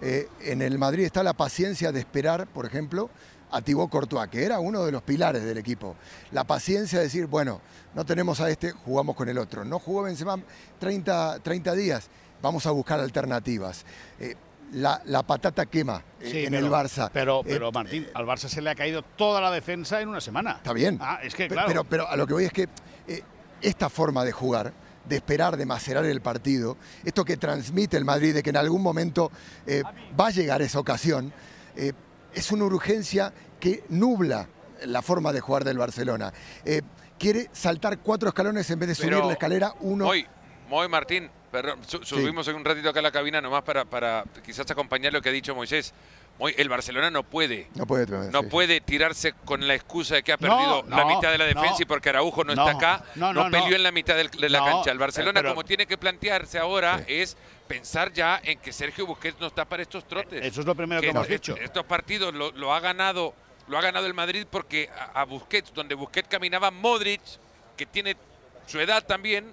[0.00, 3.10] en el Madrid está la paciencia de esperar, por ejemplo,
[3.50, 5.96] a Thibaut Courtois, que era uno de los pilares del equipo.
[6.32, 7.60] La paciencia de decir, bueno,
[7.94, 9.64] no tenemos a este, jugamos con el otro.
[9.64, 10.38] No jugó Benzema
[10.78, 12.08] 30, 30 días,
[12.42, 13.84] vamos a buscar alternativas.
[14.20, 14.34] Eh,
[14.72, 17.10] la, patata quema eh, en el Barça.
[17.12, 20.20] Pero, eh, pero Martín, al Barça se le ha caído toda la defensa en una
[20.20, 20.52] semana.
[20.52, 20.98] Está bien.
[21.00, 21.68] Ah, es que claro.
[21.68, 22.68] Pero, pero a lo que voy es que
[23.62, 24.72] esta forma de jugar,
[25.08, 28.82] de esperar, de macerar el partido, esto que transmite el Madrid, de que en algún
[28.82, 29.32] momento
[30.20, 31.32] va a llegar esa ocasión,
[32.34, 34.48] es una urgencia que nubla
[34.86, 36.32] la forma de jugar del Barcelona.
[36.64, 36.82] Eh,
[37.18, 40.06] quiere saltar cuatro escalones en vez de subir la escalera uno.
[40.06, 40.26] Hoy,
[40.68, 44.70] Moy Martín, perdón, subimos en un ratito acá a la cabina nomás para, para quizás
[44.70, 45.92] acompañar lo que ha dicho Moisés.
[46.40, 47.68] Hoy el Barcelona no puede.
[47.74, 51.38] No puede, no puede tirarse con la excusa de que ha perdido la mitad de
[51.38, 54.64] la defensa y porque Araujo no, está acá, no, peleó en la mitad de la
[54.64, 54.92] cancha.
[54.92, 59.48] El Barcelona, como tiene que plantearse ahora, es pensar ya en que Sergio Busquets no
[59.48, 60.44] está para estos trotes.
[60.44, 61.56] Eso es lo primero que, hemos dicho.
[61.56, 63.34] Estos partidos lo, ha ganado,
[63.66, 67.20] lo ha ganado el Madrid porque a, Busquets, donde Busquets caminaba Modric,
[67.76, 68.16] que tiene
[68.66, 69.52] su edad también,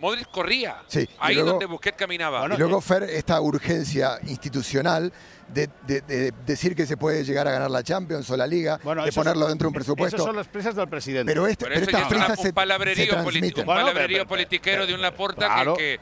[0.00, 0.82] Modric corría.
[0.86, 2.46] Sí, ahí donde Busquets caminaba.
[2.52, 5.12] y luego, Fer, esta urgencia institucional
[5.52, 9.48] de, decir que se puede llegar a ganar la Champions o la Liga, de ponerlo
[9.48, 10.16] dentro de un presupuesto.
[10.16, 11.30] Esas son las presas del presidente.
[11.30, 15.98] Pero, este, pero, estas presas un palabrerío, un palabrerío politiquero de un Laporta que,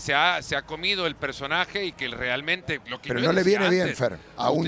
[0.00, 3.42] se, ha, se ha comido el personaje y que realmente lo que Pero no le
[3.42, 4.18] viene bien, Fer.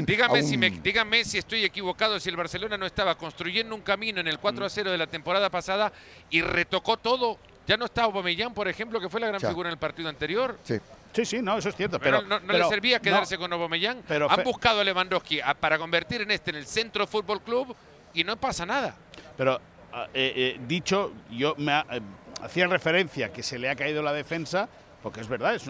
[0.05, 4.21] dígame, Si me, dígame si estoy equivocado, si el Barcelona no estaba construyendo un camino
[4.21, 5.93] en el 4 a 0 de la temporada pasada
[6.31, 7.39] y retocó todo.
[7.71, 10.59] Ya no está Aubameyang, por ejemplo, que fue la gran figura en el partido anterior.
[10.65, 10.81] Sí.
[11.13, 12.01] Sí, sí, no, eso es cierto.
[12.01, 14.03] Pero, no, le servía quedarse con Aubameyang.
[14.09, 17.77] Pero Han buscado a Lewandowski para convertir en este en el Centro Fútbol Club
[18.13, 18.97] y no pasa nada.
[19.37, 19.61] Pero
[19.93, 22.01] ah, eh, eh, dicho, yo me eh,
[22.43, 24.69] hacía referencia que se le ha caído la defensa.
[25.01, 25.63] Porque es verdad, es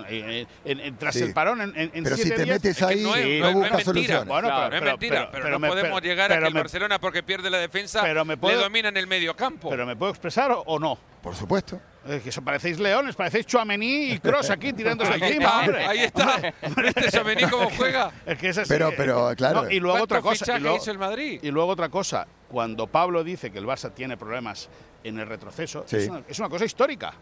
[0.99, 4.27] tras el parón en, en Pero si te metes ahí, no, es, no, buscas soluciones.
[4.27, 7.59] Bueno, no es mentira, pero, no podemos llegar a que el Barcelona, porque pierde la
[7.59, 9.69] defensa, le domina en el medio campo.
[9.69, 10.99] ¿Pero me puedo expresar o no?
[11.23, 11.81] Por supuesto.
[12.07, 15.85] Es que eso parecéis leones, parecéis Chuamení y Cross aquí tirándose encima, hombre.
[15.85, 16.53] Ahí está.
[16.63, 18.11] ¿Este Chuamení cómo juega?
[18.25, 18.69] Es que es así.
[18.69, 19.71] Pero, pero, claro.
[19.71, 20.57] y luego otra cosa.
[20.57, 21.41] Y luego, hizo el Madrid?
[21.43, 22.27] Y luego otra cosa.
[22.49, 24.69] Cuando Pablo dice que el Barça tiene problemas
[25.05, 27.15] en el retroceso, es una cosa histórica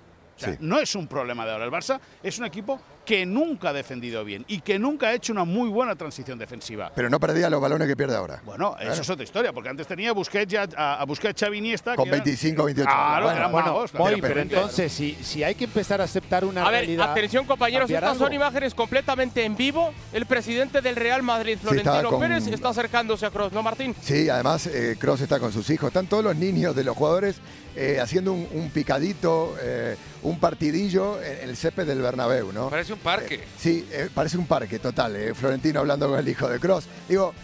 [0.61, 1.65] no es un problema de ahora.
[1.65, 5.33] El Barça es un equipo que nunca ha defendido bien y que nunca ha hecho
[5.33, 6.93] una muy buena transición defensiva.
[6.95, 8.43] Pero no perdía los balones que pierde ahora.
[8.45, 11.97] Bueno, eso es otra historia, porque antes tenía a Busquets, a, a Busquets Xavi Iniesta,
[11.97, 13.89] Con 25, 28 Claro, bueno,
[14.21, 18.19] pero, entonces, si, si, hay que empezar a aceptar una a ver, atención compañeros, estas
[18.19, 19.95] son imágenes completamente en vivo.
[20.13, 23.97] El presidente del Real Madrid, Florentino Pérez, está acercándose a Cross, ¿no, Martín?
[24.03, 25.87] Sí, además eh, Cross está con sus hijos.
[25.87, 27.41] Están todos los niños de los jugadores
[27.81, 32.71] eh, haciendo un, picadito, eh, un partidillo en el césped del Bernabéu, ¿no?
[32.71, 33.35] Parece un parque.
[33.37, 35.17] Eh, sí, parece un parque, total.
[35.35, 36.87] Florentino hablando con el hijo de Cross.
[37.09, 37.35] Digo,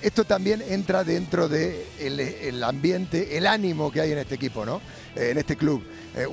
[0.00, 4.64] esto también entra dentro del de el ambiente, el ánimo que hay en este equipo,
[4.64, 4.80] ¿no?
[5.14, 5.84] en este club.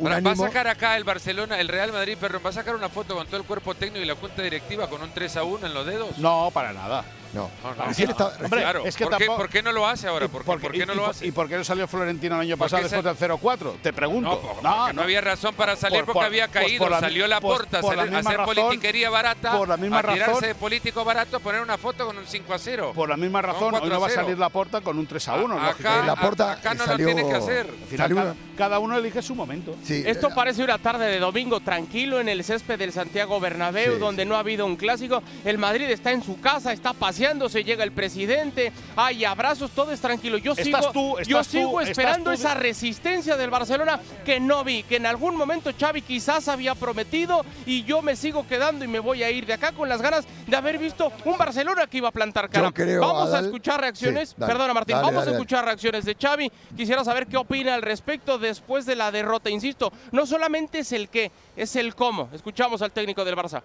[0.06, 3.16] ¿Va a sacar acá el Barcelona, el Real Madrid, perdón, va a sacar una foto
[3.16, 5.74] con todo el cuerpo técnico y la cuenta directiva con un 3 a 1 en
[5.74, 6.18] los dedos?
[6.18, 7.06] No, para nada.
[7.34, 7.92] No, claro.
[8.86, 10.28] es que ¿Por, qué, no lo hace ahora?
[10.28, 11.28] ¿Por, qué no lo hace?
[11.28, 13.82] ¿Y por qué no salió Florentino el año pasado después del 0-4?
[13.82, 14.60] Te pregunto.
[14.64, 16.90] No, no, había razón para salir porque había caído.
[17.00, 21.40] salió la puerta a hacer politiquería barata, por la misma a tirarse de político barato,
[21.40, 22.92] poner una foto con un 5 0.
[22.96, 25.60] Por la misma razón, hoy no va a salir la porta con un 3 1.
[25.60, 27.68] Acá, la porta acá no lo tiene que hacer.
[28.58, 29.76] cada, uno elige su momento.
[29.88, 34.36] Esto parece una tarde de domingo tranquilo en el césped del Santiago Bernabéu, donde no
[34.36, 35.22] ha habido un clásico.
[35.46, 40.00] El Madrid está en su casa, está paseándose, llega el presidente, hay abrazos, todo es
[40.00, 40.38] tranquilo.
[40.38, 45.36] Yo sigo, yo sigo esperando esa resistencia del Barcelona que no vi, que en algún
[45.36, 49.46] momento Xavi quizás había prometido y yo me sigo quedando y me voy a ir
[49.46, 52.72] de acá con las ganas de haber visto un Barcelona que iba a plantar cara.
[53.02, 56.50] vamos a escuchar reacciones, perdona Martín, vamos a escuchar reacciones de Xavi.
[56.78, 59.50] Quisiera saber qué opina al respecto después de la derrota.
[59.50, 62.30] Insisto, no solamente es el qué, es el cómo.
[62.32, 63.62] Escuchamos al técnico del Barça.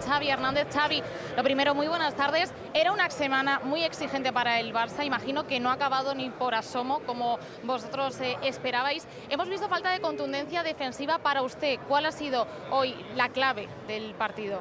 [0.00, 0.68] Xavi Hernández.
[0.72, 1.02] Xavi,
[1.36, 2.52] lo primero, muy buenas tardes.
[2.74, 5.04] Era una semana muy exigente para el Barça.
[5.04, 9.06] Imagino que no ha acabado ni por asomo como vosotros eh, esperabais.
[9.28, 11.78] Hemos visto falta de contundencia defensiva para usted.
[11.88, 14.60] ¿Cuál ha sido hoy la clave del partido?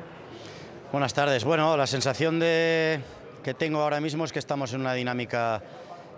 [0.92, 1.44] Buenas tardes.
[1.44, 3.02] Bueno, la sensación de...
[3.44, 5.62] que tengo ahora mismo es que estamos en una dinámica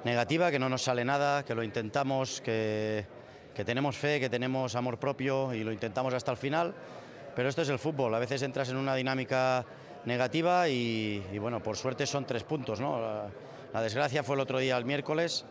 [0.04, 3.06] negativa, que no nos sale nada, que lo intentamos, que,
[3.54, 6.74] que tenemos fe, que tenemos amor propio y lo intentamos hasta el final
[7.36, 9.66] pero esto es el fútbol, a veces entras en una dinámica
[10.06, 13.00] negativa y, bueno, por suerte son tres puntos, ¿no?
[13.74, 15.46] La, desgracia fue el otro día, el miércoles,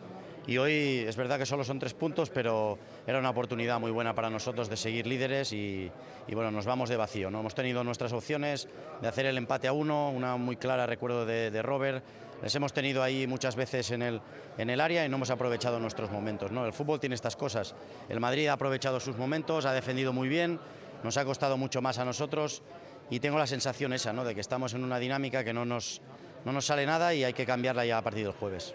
[0.45, 4.13] y hoy es verdad que solo son tres puntos, pero era una oportunidad muy buena
[4.13, 5.91] para nosotros de seguir líderes y,
[6.31, 7.31] bueno, nos vamos de vacío.
[7.31, 7.39] ¿no?
[7.39, 8.67] Hemos tenido nuestras opciones
[9.01, 12.03] de hacer el empate a uno, una muy clara recuerdo de, Robert.
[12.41, 14.19] Les hemos tenido ahí muchas veces en el,
[14.57, 16.51] en el área y no hemos aprovechado nuestros momentos.
[16.51, 16.65] ¿no?
[16.65, 17.75] El fútbol tiene estas cosas.
[18.09, 20.59] El Madrid ha aprovechado sus momentos, ha defendido muy bien,
[21.03, 22.61] nos ha costado mucho más a nosotros
[23.09, 24.23] y tengo la sensación esa, ¿no?
[24.23, 26.01] de que estamos en una dinámica que no nos,
[26.45, 28.73] no nos sale nada y hay que cambiarla ya a partir del jueves.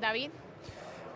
[0.00, 0.30] David.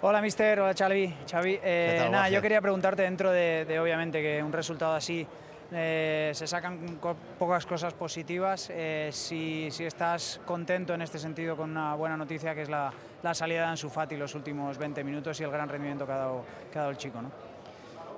[0.02, 0.60] Hola, mister.
[0.60, 1.14] Hola, Xavi.
[1.30, 5.26] Xavi, eh, nada, yo quería preguntarte dentro de, obviamente, que un resultado así
[5.72, 7.00] eh, se sacan
[7.38, 8.68] pocas cosas positivas.
[8.70, 12.92] Eh, si, si, estás contento en este sentido con una buena noticia que es la,
[13.22, 16.18] la salida de Ansu Fati los últimos 20 minutos y el gran rendimiento que ha
[16.18, 17.45] dado, que ha dado el chico, ¿no?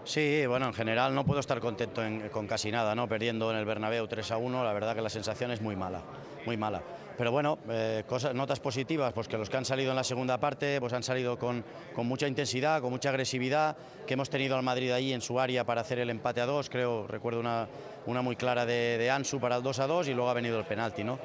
[0.08, 2.00] Sí, bueno, en general no puedo estar contento
[2.32, 3.06] con casi nada, ¿no?
[3.06, 6.00] Perdiendo en el Bernabéu 3 a 1, la verdad que la sensación es muy mala,
[6.46, 6.80] muy mala.
[7.18, 10.40] Pero bueno, eh, cosas, notas positivas, pues que los que han salido en la segunda
[10.40, 11.62] parte pues han salido con,
[11.94, 15.64] con, mucha intensidad, con mucha agresividad, que hemos tenido al Madrid ahí en su área
[15.64, 17.68] para hacer el empate a dos, creo, recuerdo una,
[18.06, 20.64] una muy clara de, Ansu para el 2 a 2 y luego ha venido el
[20.64, 21.18] penalti, ¿no?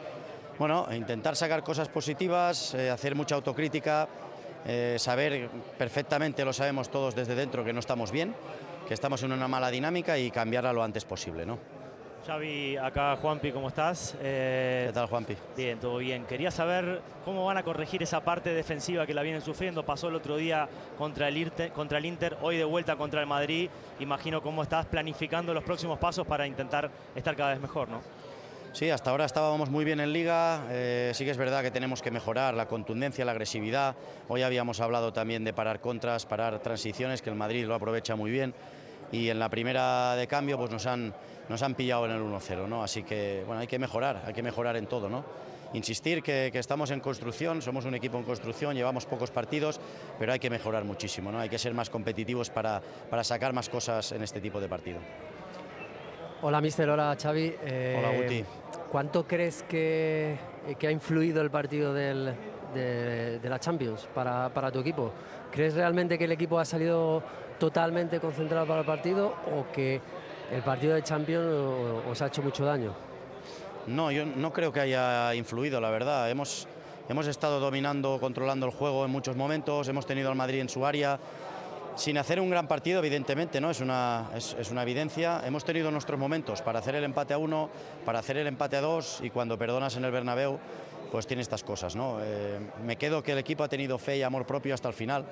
[0.59, 4.09] Bueno, intentar sacar cosas positivas, eh, hacer mucha autocrítica,
[4.65, 8.33] eh, saber perfectamente, lo sabemos todos desde dentro, que no estamos bien,
[8.93, 11.57] que estamos en una mala dinámica y cambiarla lo antes posible, ¿no?
[12.27, 14.15] Xavi, acá Juanpi, ¿cómo estás?
[14.21, 15.35] Eh, ¿Qué tal, Juanpi?
[15.57, 16.25] Bien, todo bien.
[16.25, 19.83] Quería saber cómo van a corregir esa parte defensiva que la vienen sufriendo.
[19.83, 23.25] Pasó el otro día contra el, Inter, contra el Inter, hoy de vuelta contra el
[23.25, 23.67] Madrid.
[23.99, 27.99] Imagino cómo estás planificando los próximos pasos para intentar estar cada vez mejor, ¿no?
[28.73, 32.01] Sí, hasta ahora estábamos muy bien en liga, eh, sí que es verdad que tenemos
[32.01, 33.95] que mejorar la contundencia, la agresividad.
[34.27, 38.31] Hoy habíamos hablado también de parar contras, parar transiciones, que el Madrid lo aprovecha muy
[38.31, 38.55] bien.
[39.13, 41.13] Y en la primera de cambio pues nos han,
[41.47, 42.83] nos han pillado en el 1-0, ¿no?
[42.83, 45.23] Así que bueno, hay que mejorar, hay que mejorar en todo, ¿no?
[45.73, 49.79] Insistir que, que, estamos en construcción, somos un equipo en construcción, llevamos pocos partidos,
[50.17, 51.39] pero hay que mejorar muchísimo, ¿no?
[51.39, 54.99] Hay que ser más competitivos para, para sacar más cosas en este tipo de partido.
[56.41, 56.89] Hola, mister.
[56.89, 57.55] Hola, Xavi.
[57.63, 58.43] Eh, Hola, Guti.
[58.91, 60.37] ¿Cuánto crees que,
[60.77, 62.33] que, ha influido el partido del,
[62.73, 65.13] de, de, la Champions para, para tu equipo?
[65.51, 67.23] ¿Crees realmente que el equipo ha salido
[67.59, 70.01] totalmente concentrado para el partido o que
[70.51, 71.45] el partido de Champions
[72.09, 72.93] os ha hecho mucho daño?
[73.87, 76.29] No, yo no creo que haya influido, la verdad.
[76.29, 76.67] Hemos,
[77.09, 80.85] hemos estado dominando, controlando el juego en muchos momentos, hemos tenido al Madrid en su
[80.85, 81.19] área,
[81.95, 83.69] sin hacer un gran partido, evidentemente, ¿no?
[83.69, 85.41] Es una, es, una evidencia.
[85.45, 87.69] Hemos tenido nuestros momentos para hacer el empate a uno,
[88.05, 90.59] para hacer el empate a dos y cuando perdonas en el Bernabéu,
[91.11, 92.17] pues tiene estas cosas, ¿no?
[92.21, 95.25] Eh, me quedo que el equipo ha tenido fe y amor propio hasta el final,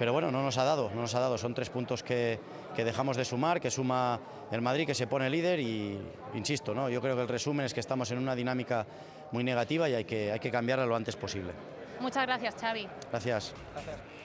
[0.00, 1.36] pero bueno, no nos ha dado, no nos ha dado.
[1.36, 2.40] Son tres puntos que,
[2.74, 4.18] que dejamos de sumar, que suma
[4.50, 6.00] el Madrid, que se pone líder y,
[6.32, 6.88] insisto, ¿no?
[6.88, 8.86] Yo creo que el resumen es que estamos en una dinámica
[9.30, 11.52] muy negativa y hay que, hay que cambiarla lo antes posible.
[12.00, 12.88] Muchas gracias, Xavi.
[13.10, 13.52] Gracias.
[13.74, 14.19] gracias.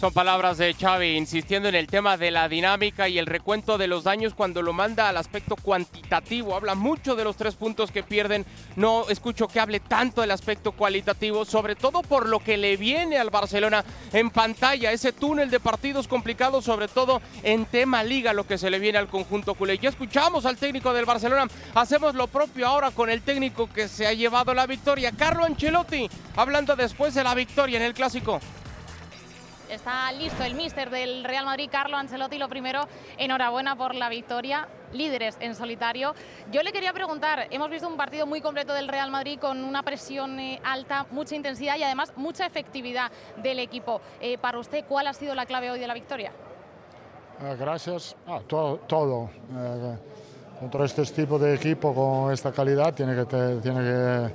[0.00, 3.86] Son palabras de Xavi insistiendo en el tema de la dinámica y el recuento de
[3.86, 6.56] los daños cuando lo manda al aspecto cuantitativo.
[6.56, 8.46] Habla mucho de los tres puntos que pierden.
[8.76, 13.18] No escucho que hable tanto del aspecto cualitativo, sobre todo por lo que le viene
[13.18, 13.84] al Barcelona
[14.14, 14.90] en pantalla.
[14.90, 18.96] Ese túnel de partidos complicados, sobre todo en tema liga, lo que se le viene
[18.96, 19.76] al conjunto culé.
[19.76, 21.46] Ya escuchamos al técnico del Barcelona.
[21.74, 26.08] Hacemos lo propio ahora con el técnico que se ha llevado la victoria, Carlo Ancelotti,
[26.36, 28.40] hablando después de la victoria en el clásico.
[29.70, 32.38] Está listo el míster del Real Madrid, Carlo Ancelotti.
[32.38, 36.12] Lo primero, enhorabuena por la victoria, líderes en solitario.
[36.50, 39.84] Yo le quería preguntar, hemos visto un partido muy completo del Real Madrid con una
[39.84, 44.00] presión eh, alta, mucha intensidad y además mucha efectividad del equipo.
[44.20, 46.32] Eh, para usted, ¿cuál ha sido la clave hoy de la victoria?
[47.40, 48.16] Uh, gracias.
[48.26, 48.78] Ah, todo.
[48.88, 49.30] todo.
[49.56, 49.96] Eh,
[50.58, 54.30] contra este tipo de equipo con esta calidad tiene que,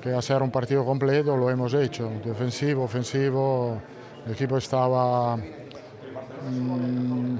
[0.00, 3.80] que hacer un partido completo, lo hemos hecho, defensivo, ofensivo.
[4.26, 7.38] El equipo estaba mmm,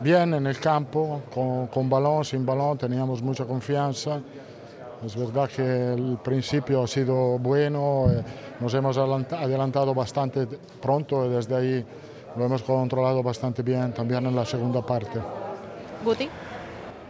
[0.00, 4.20] bien en el campo, con, con, balón, sin balón, teníamos mucha confianza.
[5.04, 8.24] Es verdad que el principio ha sido bueno, eh,
[8.60, 10.46] nos hemos adelantado bastante
[10.80, 11.84] pronto y desde ahí
[12.36, 15.20] lo hemos controlado bastante bien también en la segunda parte.
[16.04, 16.28] Guti.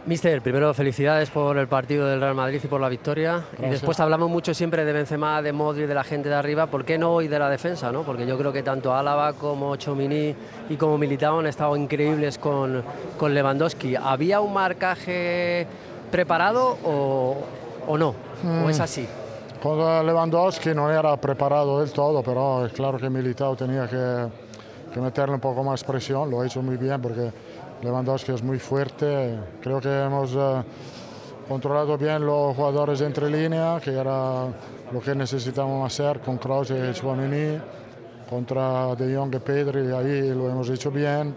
[0.07, 3.43] Mister, primero felicidades por el partido del Real Madrid y por la victoria.
[3.51, 3.67] Gracias.
[3.67, 6.67] Y después hablamos mucho siempre de Benzema, de Modri, de la gente de arriba.
[6.67, 7.91] ¿Por qué no hoy de la defensa?
[7.91, 8.03] ¿no?
[8.03, 10.33] Porque yo creo que tanto Álava como Chomini
[10.69, 12.81] y como Militao han estado increíbles con,
[13.17, 13.97] con Lewandowski.
[13.97, 15.67] ¿Había un marcaje
[16.09, 17.35] preparado o,
[17.85, 18.15] o no?
[18.43, 18.63] Mm.
[18.63, 19.05] ¿O es así?
[19.61, 24.27] Con Lewandowski no era preparado del todo, pero es claro que Militao tenía que,
[24.93, 26.31] que meterle un poco más presión.
[26.31, 27.29] Lo ha hecho muy bien porque
[27.81, 29.37] Lewandowski es muy fuerte.
[29.61, 30.63] Creo que hemos uh,
[31.47, 34.47] controlado bien los jugadores entre línea, que era
[34.91, 37.59] lo que necesitábamos hacer con Kroos y Chouameni.
[38.29, 41.33] Contra De Jong y Pedri, ahí lo hemos hecho bien.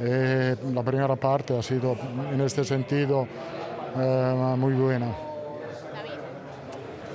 [0.00, 1.94] Eh, la primera parte ha sido
[2.32, 3.26] en este sentido
[3.94, 5.31] uh, muy buena.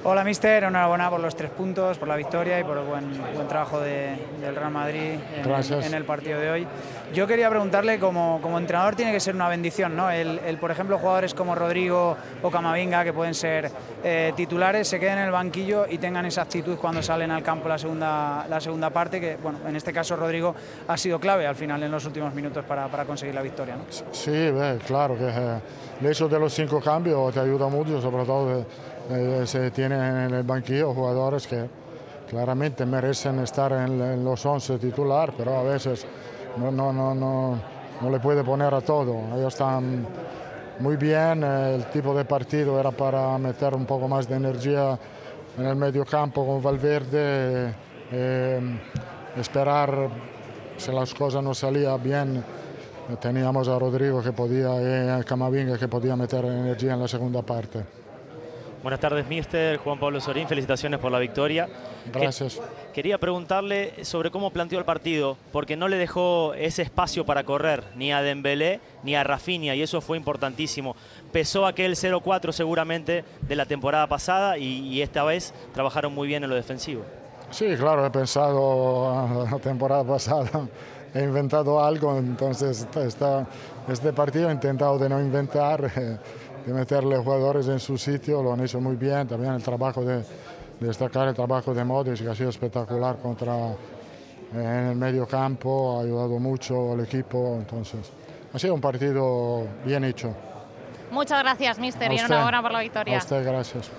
[0.09, 0.63] Hola, mister.
[0.63, 4.55] Enhorabuena por los tres puntos, por la victoria y por el buen, buen trabajo del
[4.55, 5.19] Real Madrid
[5.83, 6.67] en el, partido de hoy.
[7.13, 10.09] Yo quería preguntarle, como, como entrenador tiene que ser una bendición, ¿no?
[10.09, 13.69] El, por ejemplo, jugadores como Rodrigo o Camavinga, que pueden ser
[14.01, 17.67] eh, titulares, se queden en el banquillo y tengan esa actitud cuando salen al campo
[17.67, 20.55] la segunda, la segunda parte, que, bueno, en este caso Rodrigo
[20.87, 23.83] ha sido clave al final en los últimos minutos para, para conseguir la victoria, ¿no?
[24.13, 24.53] Sí,
[24.85, 25.59] claro que eh,
[25.99, 28.61] el hecho de los cinco cambios te ayuda mucho, sobre todo...
[28.61, 28.65] Eh,
[29.45, 31.69] se tienen en el banquillo jugadores que
[32.29, 36.05] claramente merecen estar en, los 11 titular, pero a veces
[36.57, 37.15] no, no, no,
[38.01, 39.15] no, le puede poner a todo.
[39.35, 40.05] Ellos están
[40.79, 44.99] muy bien, el tipo de partido era para meter un poco más de energía
[45.57, 47.73] en el medio campo con Valverde,
[48.11, 48.79] eh,
[49.37, 50.09] esperar
[50.77, 52.43] si las cosas no salían bien.
[53.21, 57.41] Teníamos a Rodrigo que podía, y a Camavinga que podía meter energía en la segunda
[57.41, 58.06] parte.
[58.83, 59.77] Buenas tardes, mister.
[59.77, 61.67] Juan Pablo Sorín, felicitaciones por la victoria.
[62.13, 62.61] Gracias.
[62.93, 67.83] quería preguntarle sobre cómo planteó el partido, porque no le dejó ese espacio para correr,
[67.95, 70.95] ni a Dembélé ni a Rafinha, y eso fue importantísimo.
[71.31, 76.49] Pesó aquel 0-4 seguramente de la temporada pasada y, esta vez trabajaron muy bien en
[76.49, 77.03] lo defensivo.
[77.49, 80.67] Sí, claro, he pensado la temporada pasada,
[81.13, 82.87] he inventado algo, entonces
[83.89, 85.91] este partido he intentado de no inventar.
[86.67, 90.21] de meterle jugadores en su sitio, lo han hecho muy bien, también el trabajo de,
[90.81, 93.55] destacar el trabajo de Modric, que ha sido espectacular contra,
[94.53, 98.11] en el medio campo, ha ayudado mucho al equipo, entonces
[98.53, 100.35] ha sido un partido bien hecho.
[101.09, 103.15] Muchas gracias, mister, y enhorabuena por la victoria.
[103.15, 103.89] A usted, gracias.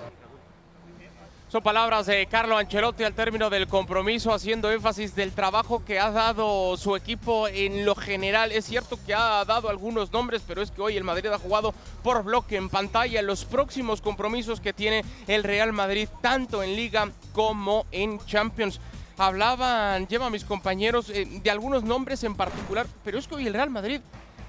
[1.51, 6.11] Son palabras de Carlo Ancelotti al término del compromiso, haciendo énfasis del trabajo que ha
[6.11, 8.51] dado su equipo en lo general.
[8.51, 11.73] Es cierto que ha dado algunos nombres, pero es que hoy el Madrid ha jugado
[12.03, 17.09] por bloque en pantalla los próximos compromisos que tiene el Real Madrid, tanto en Liga
[17.33, 18.79] como en Champions.
[19.17, 23.55] Hablaban, lleva mis compañeros, eh, de algunos nombres en particular, pero es que hoy el
[23.55, 24.01] Real Madrid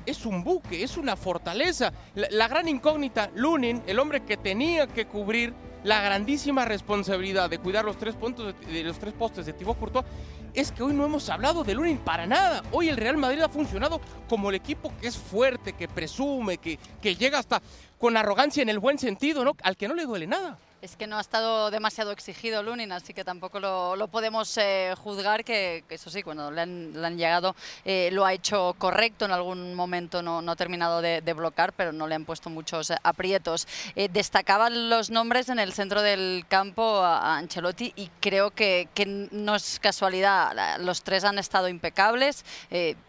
[0.07, 1.93] es un buque, es una fortaleza.
[2.15, 7.85] La, gran incógnita, Lunin, el hombre que tenía que cubrir la grandísima responsabilidad de cuidar
[7.85, 10.05] los tres, puntos de, los tres postes de Thibaut Courtois
[10.53, 12.63] es que hoy no hemos hablado de Lunin para nada.
[12.73, 16.79] Hoy el Real Madrid ha funcionado como el equipo que es fuerte, que presume, que,
[17.01, 17.63] que llega hasta
[17.99, 19.57] con arrogancia en el buen sentido, ¿no?
[19.63, 20.59] Al que no le duele nada.
[20.83, 25.45] Es que no ha estado demasiado exigido Lunin, así que tampoco lo, podemos eh, juzgar,
[25.45, 27.55] que, eso sí, cuando le han, llegado
[27.85, 32.07] eh, lo ha hecho correcto, en algún momento no, ha terminado de, bloquear, pero no
[32.07, 33.69] le han puesto muchos aprietos.
[33.95, 38.89] Eh, destacaban los nombres en el centro del campo a, Ancelotti y creo que,
[39.33, 42.43] no es casualidad, los tres han estado impecables.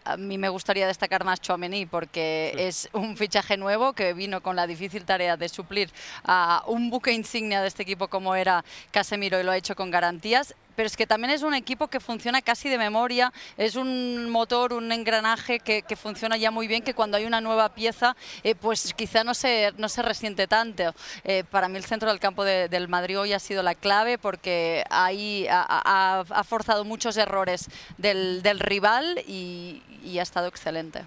[0.04, 4.56] a mí me gustaría destacar más Chouameni porque es un fichaje nuevo que vino con
[4.56, 5.90] la difícil tarea de suplir
[6.24, 9.90] a un buque insignia de este equipo como era Casemiro y lo ha hecho con
[9.90, 14.30] garantías pero es que también es un equipo que funciona casi de memoria, es un
[14.30, 18.54] motor, un engranaje que, funciona ya muy bien, que cuando hay una nueva pieza, eh,
[18.54, 20.94] pues quizá no se, no se resiente tanto.
[21.24, 24.84] Eh, para mí el centro del campo del Madrid hoy ha sido la clave porque
[24.90, 29.82] ahí ha, forzado muchos errores del, rival y
[30.18, 31.04] ha estado excelente.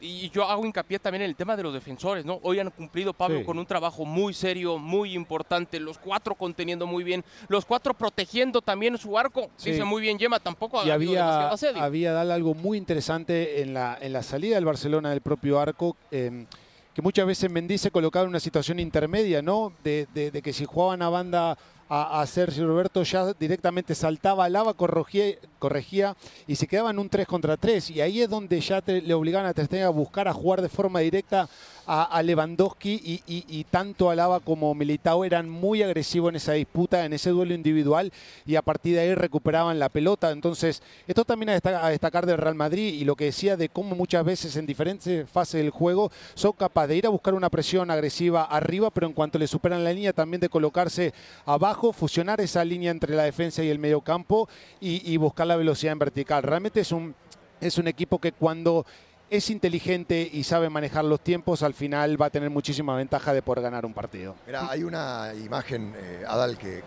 [0.00, 2.40] Y yo hago hincapié también en el tema de los defensores, ¿no?
[2.42, 7.04] Hoy han cumplido, Pablo, con un trabajo muy serio, muy importante, los cuatro conteniendo muy
[7.04, 12.12] bien, los cuatro protegiendo también su arco, dice muy bien Yema, tampoco y había, había
[12.12, 16.46] dado algo muy interesante en la, en la salida del Barcelona del propio arco, em,
[16.94, 19.72] que muchas veces Mendy se colocaba en una situación intermedia, ¿no?
[19.84, 21.56] De, de que si jugaban a banda
[21.92, 26.16] a, Sergio Roberto, ya directamente saltaba lava, corregía, corregía
[26.46, 27.90] y se quedaba en un 3 contra 3.
[27.90, 31.00] Y ahí es donde ya le obligaban a Ter a buscar a jugar de forma
[31.00, 31.48] directa
[31.92, 37.30] a, Lewandowski y, tanto Alaba como Militao eran muy agresivos en esa disputa, en ese
[37.30, 38.12] duelo individual
[38.46, 40.30] y a partir de ahí recuperaban la pelota.
[40.30, 44.24] Entonces, esto también a destacar, del Real Madrid y lo que decía de cómo muchas
[44.24, 48.44] veces en diferentes fases del juego son capaces de ir a buscar una presión agresiva
[48.44, 51.12] arriba, pero en cuanto le superan la línea también de colocarse
[51.44, 54.48] abajo, fusionar esa línea entre la defensa y el medio campo
[54.80, 56.42] y, buscar la velocidad en vertical.
[56.44, 57.14] Realmente es un,
[57.60, 58.86] es un equipo que cuando
[59.30, 63.42] es inteligente y sabe manejar los tiempos, al final va a tener muchísima ventaja de
[63.42, 64.34] poder ganar un partido.
[64.68, 66.82] Hay una imagen, eh, Adal, que,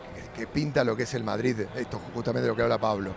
[0.54, 3.14] pinta lo que es el Madrid, esto justamente de lo que habla Pablo.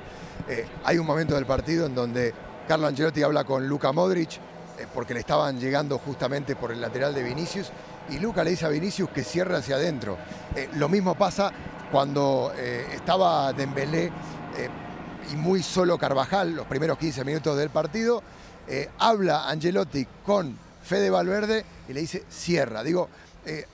[0.49, 2.33] Eh, hay un momento del partido en donde
[2.69, 4.37] Carlo Ancelotti habla con Luca Modric,
[4.79, 7.73] eh, porque le estaban llegando justamente por el lateral de Vinicius,
[8.11, 10.17] y Luca le dice a Vinicius que cierre hacia adentro.
[10.75, 11.53] lo mismo pasa
[11.91, 12.53] cuando
[12.95, 14.13] estaba Dembélé
[15.33, 18.23] y muy solo Carvajal, los primeros 15 minutos del partido,
[18.69, 22.83] eh, habla Angelotti con Fede Valverde y le dice cierra.
[22.83, 23.09] Digo,
[23.45, 23.65] eh,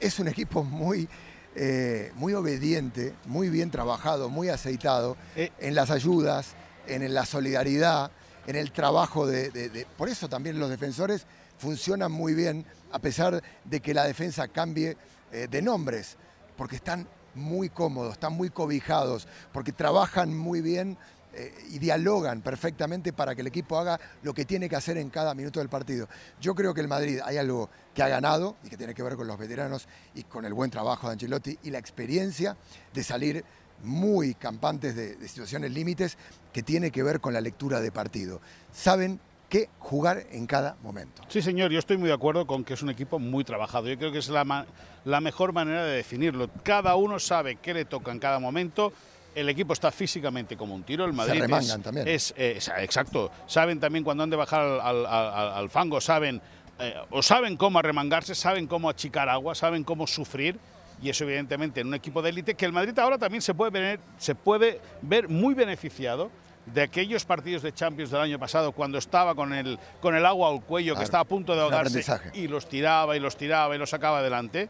[0.00, 1.08] es un equipo muy
[1.54, 6.54] eh, muy obediente, muy bien trabajado, muy aceitado en las ayudas,
[6.86, 8.12] en la solidaridad,
[8.46, 11.26] en el trabajo de, Por eso también los defensores
[11.58, 14.96] funcionan muy bien, a pesar de que la defensa cambie
[15.32, 16.16] de nombres,
[16.56, 20.96] porque están muy cómodos, están muy cobijados, porque trabajan muy bien
[21.38, 25.08] eh, y dialogan perfectamente para que el equipo haga lo que tiene que hacer en
[25.08, 26.08] cada minuto del partido.
[26.40, 29.14] Yo creo que el Madrid hay algo que ha ganado y que tiene que ver
[29.14, 29.86] con los veteranos
[30.16, 32.56] y con el buen trabajo de Ancelotti y la experiencia
[32.92, 33.44] de salir
[33.84, 36.18] muy campantes de, situaciones límites
[36.52, 38.40] que tiene que ver con la lectura de partido.
[38.72, 41.22] Saben qué jugar en cada momento.
[41.28, 43.86] Sí, señor, yo estoy muy de acuerdo con que es un equipo muy trabajado.
[43.86, 44.66] Yo creo que es la,
[45.04, 46.50] la mejor manera de definirlo.
[46.64, 48.92] Cada uno sabe qué le toca en cada momento
[49.34, 51.04] el equipo está físicamente como un tiro.
[51.04, 52.08] El Madrid es, también.
[52.08, 53.30] Es, eh, exacto.
[53.46, 56.40] Saben también cuando han de bajar al, fango, saben
[56.78, 60.58] eh, o saben cómo arremangarse, saben cómo achicar agua, saben cómo sufrir.
[61.00, 63.70] Y eso evidentemente en un equipo de élite que el Madrid ahora también se puede
[63.70, 66.30] ver, se puede ver muy beneficiado
[66.66, 70.50] de aquellos partidos de Champions del año pasado cuando estaba con el, con el agua
[70.50, 72.04] al cuello, que estaba a punto de ahogarse
[72.34, 74.68] y los tiraba y los tiraba y los sacaba adelante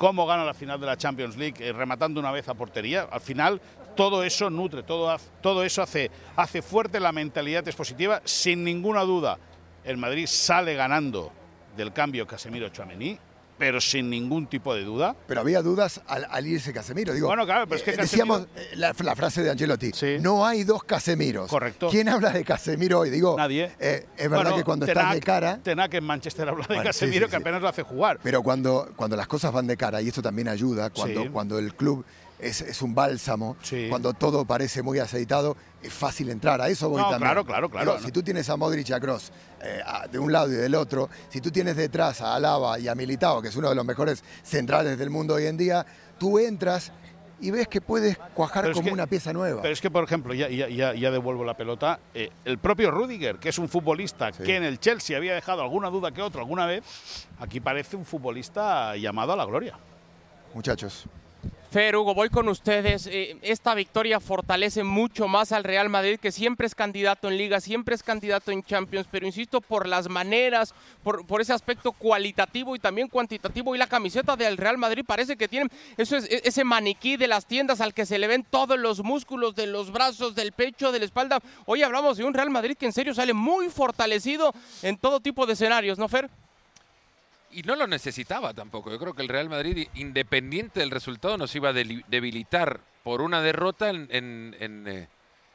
[0.00, 3.06] cómo gana la final de la Champions League eh, rematando una vez a portería.
[3.12, 3.60] Al final
[3.94, 8.22] todo eso nutre, todo, todo eso hace, hace fuerte la mentalidad expositiva.
[8.24, 9.36] Sin ninguna duda,
[9.84, 11.30] el Madrid sale ganando
[11.76, 13.18] del cambio Casemiro-Chouameni
[13.60, 15.14] pero sin ningún tipo de duda.
[15.26, 17.12] Pero había dudas al, irse Casemiro.
[17.12, 19.92] Digo, bueno, claro, pero es que eh, Decíamos eh, la, frase de Angelotti,
[20.22, 21.50] no hay dos Casemiros.
[21.50, 21.90] Correcto.
[21.90, 23.10] ¿Quién habla de Casemiro hoy?
[23.10, 23.70] Digo, Nadie.
[23.78, 25.58] Eh, es verdad que cuando estás de cara...
[25.62, 28.18] Tenac en Manchester habla de Casemiro, que apenas lo hace jugar.
[28.22, 31.74] Pero cuando, cuando las cosas van de cara, y esto también ayuda, cuando, cuando el
[31.74, 32.06] club
[32.42, 33.56] es, un bálsamo.
[33.88, 36.60] Cuando todo parece muy aceitado, es fácil entrar.
[36.60, 37.20] A eso voy también.
[37.20, 37.98] Claro, claro, claro.
[38.00, 39.32] Si tú tienes a Modric y a Kroos
[39.62, 39.80] eh,
[40.10, 43.40] de un lado y del otro, si tú tienes detrás a Alaba y a Militao,
[43.42, 45.84] que es uno de los mejores centrales del mundo hoy en día,
[46.18, 46.92] tú entras
[47.40, 49.62] y ves que puedes cuajar como una pieza nueva.
[49.62, 53.36] Pero es que, por ejemplo, ya, ya, ya, devuelvo la pelota, eh, el propio Rudiger,
[53.38, 56.66] que es un futbolista que en el Chelsea había dejado alguna duda que otro alguna
[56.66, 56.84] vez,
[57.38, 59.78] aquí parece un futbolista llamado a la gloria.
[60.54, 61.06] Muchachos,
[61.70, 63.06] Fer, Hugo, voy con ustedes.
[63.06, 67.60] Eh, esta victoria fortalece mucho más al Real Madrid, que siempre es candidato en Liga,
[67.60, 72.80] siempre es candidato en Champions, pero insisto, por las maneras, por, ese aspecto cualitativo y
[72.80, 73.76] también cuantitativo.
[73.76, 77.28] Y la camiseta del Real Madrid parece que tiene eso es, e, ese maniquí de
[77.28, 80.90] las tiendas al que se le ven todos los músculos de los brazos, del pecho,
[80.90, 81.38] de la espalda.
[81.66, 84.52] Hoy hablamos de un Real Madrid que en serio sale muy fortalecido
[84.82, 86.28] en todo tipo de escenarios, ¿no, Fer?
[87.52, 88.90] Y no lo necesitaba tampoco.
[88.90, 93.40] Yo creo que el Real Madrid, independiente del resultado, nos iba a debilitar por una
[93.40, 95.08] derrota en, en, eh,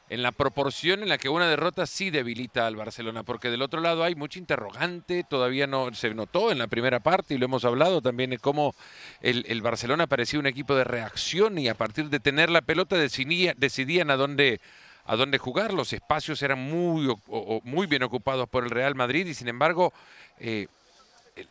[0.08, 3.80] en, la proporción en la que una derrota sí debilita al Barcelona, porque del otro
[3.80, 7.64] lado hay mucho interrogante, todavía no se notó en la primera parte y lo hemos
[7.64, 8.74] hablado también de cómo
[9.20, 12.96] el, el, Barcelona parecía un equipo de reacción y a partir de tener la pelota
[12.96, 14.60] decidía, decidían a dónde
[15.08, 17.14] a dónde jugar, los espacios eran muy,
[17.62, 19.92] muy bien ocupados por el Real Madrid y sin embargo
[20.38, 20.66] eh,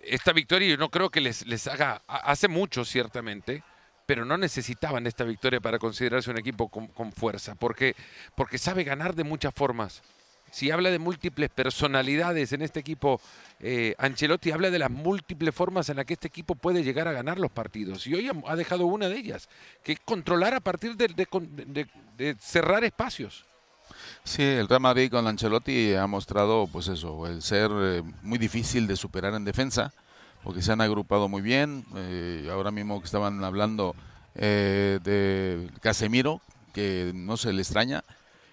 [0.01, 3.63] esta victoria yo no creo que les, les haga, hace mucho ciertamente,
[4.05, 7.95] pero no necesitaban esta victoria para considerarse un equipo con, fuerza, porque,
[8.35, 10.01] porque sabe ganar de muchas formas.
[10.51, 13.19] Si habla de múltiples personalidades en este equipo,
[13.59, 17.11] eh, Ancelotti habla de las múltiples formas en las que este equipo puede llegar a
[17.11, 18.07] ganar los partidos.
[18.07, 19.49] Y hoy ha, dejado una de ellas,
[19.83, 21.87] que es controlar a partir de
[22.39, 23.43] cerrar espacios.
[24.25, 28.87] Sí, el Real Madrid con Ancelotti ha mostrado, pues eso, el ser eh, muy difícil
[28.87, 29.93] de superar en defensa,
[30.43, 31.85] porque se han agrupado muy bien.
[31.95, 33.95] Eh, ahora mismo que estaban hablando
[34.33, 36.41] eh, de Casemiro,
[36.73, 38.03] que no se le extraña,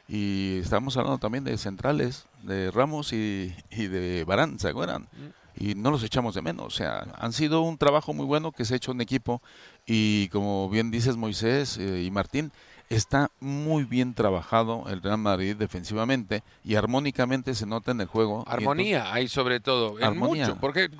[0.06, 5.08] y estamos hablando también de centrales, de Ramos y, de Barán, ¿se acuerdan?
[5.10, 5.64] Mm.
[5.64, 8.66] Y no los echamos de menos, o sea, han sido un trabajo muy bueno que
[8.66, 9.42] se ha hecho en equipo
[9.86, 12.52] y como bien dices Moisés y Martín,
[12.94, 18.44] está muy bien trabajado el Real Madrid defensivamente y armónicamente se nota en el juego.
[18.46, 20.90] Armonía hay sobre todo, en mucho, porque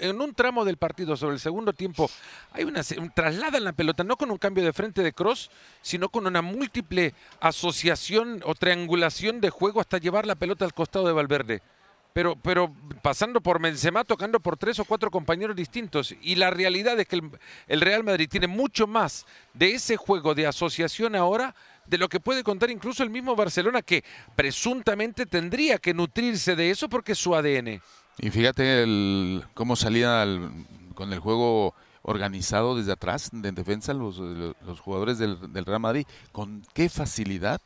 [0.00, 2.10] en un tramo del partido sobre el segundo tiempo
[2.52, 5.50] hay una un, trasladan la pelota no con un cambio de frente de cross,
[5.82, 11.06] sino con una múltiple asociación o triangulación de juego hasta llevar la pelota al costado
[11.06, 11.62] de Valverde
[12.16, 16.14] pero, pero pasando por Benzema, tocando por tres o cuatro compañeros distintos.
[16.22, 17.20] Y la realidad es que
[17.66, 21.54] el, Real Madrid tiene mucho más de ese juego de asociación ahora
[21.86, 24.02] de lo que puede contar incluso el mismo Barcelona, que
[24.34, 27.82] presuntamente tendría que nutrirse de eso porque es su ADN.
[28.16, 30.24] Y fíjate el, cómo salía
[30.94, 36.62] con el juego organizado desde atrás, de defensa, los, los jugadores del, Real Madrid, con
[36.72, 37.60] qué facilidad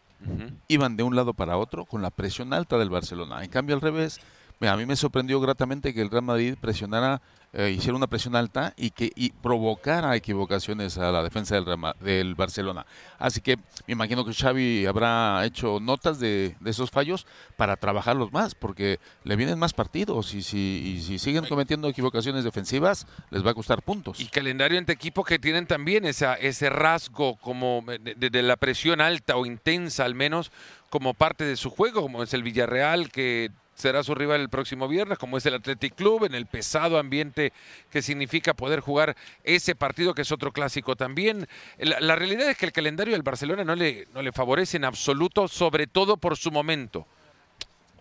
[0.67, 3.45] iban de un lado para otro con la presión alta del Barcelona.
[3.45, 4.21] En cambio, al revés,
[4.61, 7.23] Mira, a mí me sorprendió gratamente que el Real Madrid presionara
[7.55, 11.65] eh, hiciera una presión alta y que y provocara equivocaciones a la defensa del,
[12.01, 12.85] del Barcelona.
[13.19, 13.57] Así que
[13.87, 19.35] me imagino que Xavi habrá hecho notas de, esos fallos para trabajarlos más, porque le
[19.35, 24.21] vienen más partidos y si, si siguen cometiendo equivocaciones defensivas, les va a costar puntos.
[24.21, 29.37] Y calendario entre equipos que tienen también esa, ese rasgo como de la presión alta
[29.37, 30.53] o intensa al menos
[30.91, 33.51] como parte de su juego, como es el Villarreal, que
[33.81, 37.53] será su rival el próximo viernes, como es el Athletic Club, en el pesado ambiente
[37.91, 41.49] que significa poder jugar ese partido, que es otro clásico también.
[41.79, 45.49] La, realidad es que el calendario del Barcelona no le, no le favorece en absoluto,
[45.49, 47.07] sobre todo por su momento.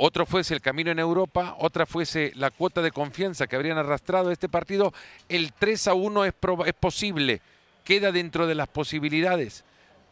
[0.01, 4.31] Otro fuese el camino en Europa, otra fuese la cuota de confianza que habrían arrastrado
[4.31, 4.93] este partido.
[5.27, 6.33] El 3 a 1 es,
[6.65, 7.41] es posible,
[7.83, 9.65] queda dentro de las posibilidades,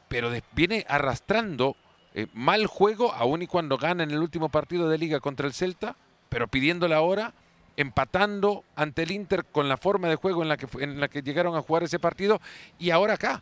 [0.10, 1.78] pero viene arrastrando
[2.18, 5.54] eh, mal juego, aun y cuando gana en el último partido de liga contra el
[5.54, 5.96] Celta,
[6.30, 7.36] pero pidiendo la hora,
[7.76, 11.22] empatando ante el Inter con la forma de juego en la que, en la que
[11.22, 12.42] llegaron a jugar ese partido
[12.80, 13.40] y ahora acá.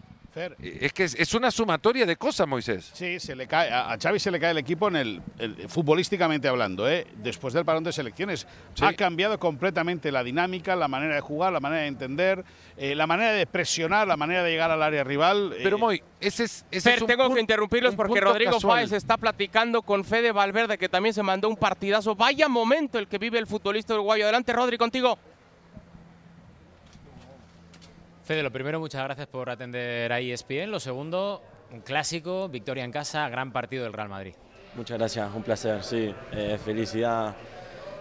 [0.61, 2.91] Es que es, una sumatoria de cosas, Moisés.
[2.93, 5.21] Sí, se le cae, a, Xavi se le cae el equipo en el,
[5.69, 7.07] futbolísticamente hablando, ¿eh?
[7.17, 8.45] después del parón de selecciones.
[8.81, 12.43] Ha cambiado completamente la dinámica, la manera de jugar, la manera de entender,
[12.75, 15.53] eh, la manera de presionar, la manera de llegar al área rival.
[15.53, 15.61] Eh.
[15.63, 20.31] Pero Moy, ese es, ese tengo que interrumpirlos porque Rodrigo Fáez está platicando con Fede
[20.33, 22.15] Valverde, que también se mandó un partidazo.
[22.15, 24.25] Vaya momento el que vive el futbolista uruguayo.
[24.25, 25.17] Adelante, Rodri, contigo.
[28.25, 30.71] Fede, lo primero, muchas gracias por atender a ESPN.
[30.71, 34.33] Lo segundo, un clásico, victoria en casa, gran partido del Real Madrid.
[34.75, 36.11] Muchas gracias, un placer, sí.
[36.31, 37.35] Eh, felicidad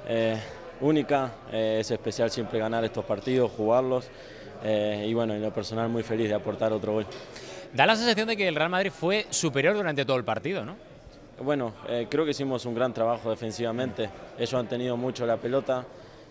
[0.09, 0.41] eh,
[0.81, 4.09] única, eh, es especial siempre ganar estos partidos, jugarlos.
[4.65, 7.07] y bueno, en lo personal muy feliz de aportar otro gol.
[7.75, 10.77] Da la sensación de que el Real Madrid fue superior durante todo el partido, ¿no?
[11.39, 11.75] Bueno,
[12.09, 14.09] creo que hicimos un gran trabajo defensivamente.
[14.39, 15.85] Ellos han tenido mucho la pelota,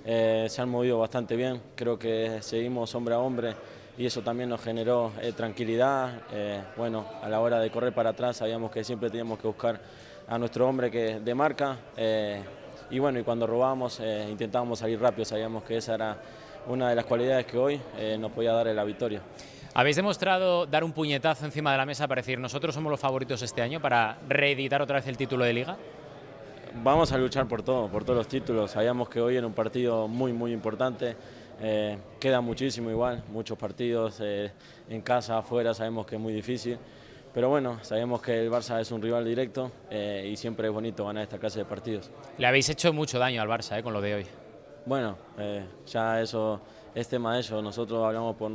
[0.06, 1.62] se han movido bastante bien.
[1.76, 3.56] Creo que seguimos hombre a hombre
[3.98, 6.22] y eso también nos generó eh, tranquilidad.
[6.32, 9.80] Eh, bueno, a la hora de correr para atrás sabíamos que siempre teníamos que buscar
[10.28, 12.42] a nuestro hombre que de marca eh,
[12.90, 16.18] y bueno, y cuando robábamos intentábamos salir rápido, sabíamos que esa era
[16.68, 17.82] una de las cualidades que hoy
[18.20, 19.22] nos podía dar la victoria.
[19.74, 23.42] Habéis demostrado dar un puñetazo encima de la mesa para decir nosotros somos los favoritos
[23.42, 25.78] este año para reeditar otra vez el título de liga.
[26.82, 28.72] Vamos a luchar por todo, por todos los títulos.
[28.72, 31.16] Sabíamos que hoy era un partido muy, muy importante.
[31.62, 34.52] Eh, queda muchísimo igual, muchos partidos eh,
[34.90, 36.78] en casa, afuera, sabemos que es muy difícil.
[37.32, 41.06] Pero bueno, sabemos que el Barça es un rival directo eh, y siempre es bonito
[41.06, 42.10] ganar esta clase de partidos.
[42.40, 44.26] Le habéis hecho mucho daño al Barça con lo de hoy.
[44.86, 45.18] Bueno,
[45.86, 46.60] ya eso
[46.94, 47.64] es tema de ellos.
[47.64, 48.52] Nosotros hablamos por,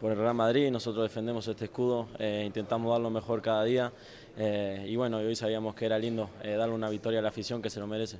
[0.00, 3.92] por el Real Madrid, nosotros defendemos este escudo, intentamos dar lo mejor cada día
[4.38, 7.62] eh, y bueno, hoy sabíamos que era lindo eh, darle una victoria a la afición
[7.62, 8.18] que se lo merece.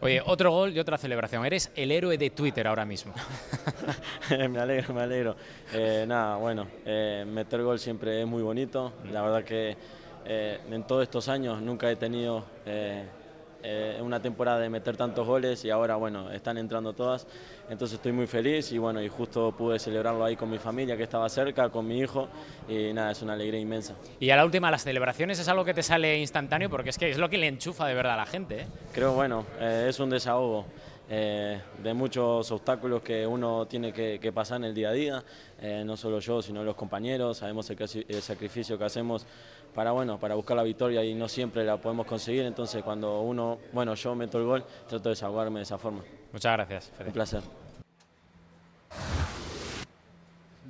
[0.00, 1.46] Oye, otro gol y otra celebración.
[1.46, 3.14] Eres el héroe de Twitter ahora mismo.
[4.50, 5.36] me alegro, me alegro.
[5.72, 8.92] Eh, nada, bueno, meter gol siempre es muy bonito.
[9.10, 9.76] La verdad que
[10.26, 12.44] en todos estos años nunca he tenido
[13.66, 17.26] eh, una temporada de meter tantos goles y ahora, bueno, están entrando todas.
[17.70, 21.04] Entonces estoy muy feliz y bueno, y justo pude celebrarlo ahí con mi familia que
[21.04, 22.28] estaba cerca, con mi hijo
[22.68, 23.94] y nada, es una alegría inmensa.
[24.20, 27.08] Y a la última, las celebraciones es algo que te sale instantáneo porque es que
[27.08, 28.60] es lo que le enchufa de verdad a la gente.
[28.60, 28.66] ¿eh?
[28.92, 30.66] Creo, bueno, eh, es un desahogo.
[31.08, 35.24] de muchos obstáculos que uno tiene que, pasar en el día a día,
[35.84, 39.26] no solo yo, sino los compañeros, sabemos el sacrificio que hacemos
[39.74, 42.44] para, bueno, para buscar la victoria y no siempre la podemos conseguir.
[42.44, 46.02] Entonces, cuando uno, bueno, yo meto el gol, trato de desahogarme de esa forma.
[46.32, 46.92] Muchas gracias.
[47.04, 47.42] Un placer.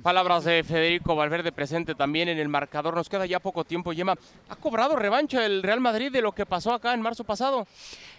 [0.01, 2.93] Palabras de Federico Valverde presente también en el marcador.
[2.93, 4.15] Nos queda ya poco tiempo, Yema.
[4.49, 7.65] ¿Ha cobrado revancha el Real Madrid de lo que pasó acá en marzo pasado?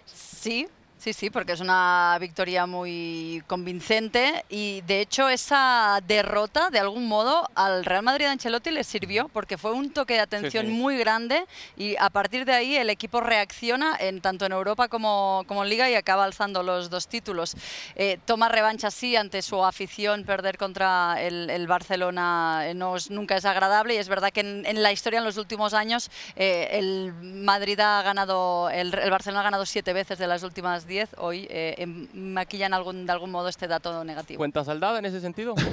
[0.05, 0.67] Sí,
[0.99, 7.07] Sí, sí, porque es una victoria muy convincente y de hecho esa derrota de algún
[7.07, 10.97] modo al Real Madrid de Ancelotti le sirvió porque fue un toque de atención muy
[10.97, 11.45] grande
[11.77, 15.69] y a partir de ahí el equipo reacciona en tanto en Europa como, como en
[15.69, 17.55] Liga y acaba alzando los dos títulos.
[17.95, 23.45] Eh, toma revancha sí ante su afición, perder contra el, Barcelona eh, no nunca es
[23.45, 27.79] agradable y es verdad que en, la historia en los últimos años eh, el Madrid
[27.81, 31.75] ha ganado, el, el Barcelona ha ganado siete veces de las últimas 10, hoy eh,
[31.79, 34.39] em, maquillan algún, de algún modo este dato negativo.
[34.39, 35.55] ¿Cuenta saldada en ese sentido?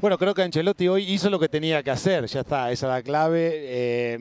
[0.00, 2.90] Bueno, creo que Ancelotti hoy hizo lo que tenía que hacer, ya está, esa es
[2.90, 3.50] la clave.
[3.52, 4.16] Eh,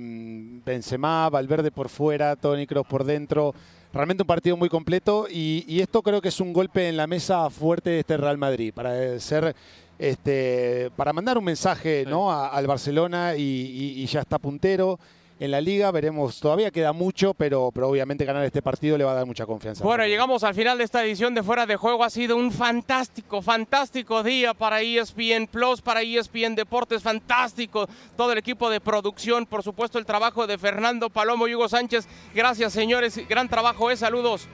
[0.66, 3.55] Benzema, Valverde por fuera, Toni Kroos por dentro.
[3.93, 7.49] Realmente un partido muy completo y, esto creo que es un golpe en la mesa
[7.49, 9.55] fuerte de este Real Madrid para ser,
[9.97, 12.30] este, para mandar un mensaje ¿no?
[12.30, 14.99] al Barcelona y, ya está puntero.
[15.40, 15.90] En la liga.
[15.92, 19.46] Veremos, todavía queda mucho, pero, pero obviamente ganar este partido le va a dar mucha
[19.46, 19.84] confianza.
[19.84, 22.04] Bueno, llegamos al final de esta edición de Fuera de Juego.
[22.04, 27.02] Ha sido un fantástico, fantástico día para ESPN Plus, para ESPN Deportes.
[27.02, 27.88] Fantástico.
[28.16, 32.08] Todo el equipo de producción, por supuesto, el trabajo de Fernando Palomo y Hugo Sánchez.
[32.36, 33.20] Gracias, señores.
[33.28, 33.98] Gran trabajo, ¿eh?
[33.98, 34.48] Saludos.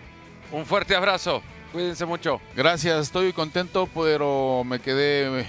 [0.52, 1.42] Un fuerte abrazo.
[1.72, 2.40] Cuídense mucho.
[2.56, 5.46] Gracias, estoy contento, pero me quedé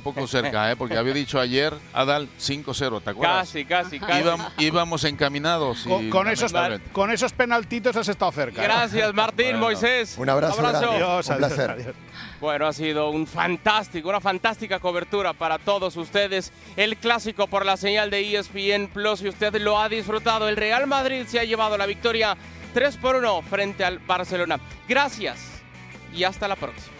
[0.00, 0.76] un poco cerca, ¿eh?
[0.76, 3.38] porque había dicho ayer Adal 5-0, ¿te acuerdas?
[3.40, 4.24] Casi, casi, casi.
[4.58, 5.86] íbamos encaminados.
[5.86, 6.52] Y con, esos,
[6.92, 8.62] con esos penaltitos has estado cerca.
[8.62, 8.64] ¿eh?
[8.64, 10.16] Gracias, Martín, Moisés.
[10.16, 10.56] Un abrazo.
[10.56, 11.94] un placer.
[12.40, 16.52] Bueno, ha sido un fantástico, una fantástica cobertura para todos ustedes.
[16.76, 20.48] El clásico por la señal de ESPN Plus y usted lo ha disfrutado.
[20.48, 22.36] El Real Madrid se ha llevado la victoria
[22.72, 24.58] 3 por 1 frente al Barcelona.
[24.88, 25.38] Gracias
[26.14, 26.99] y hasta la próxima.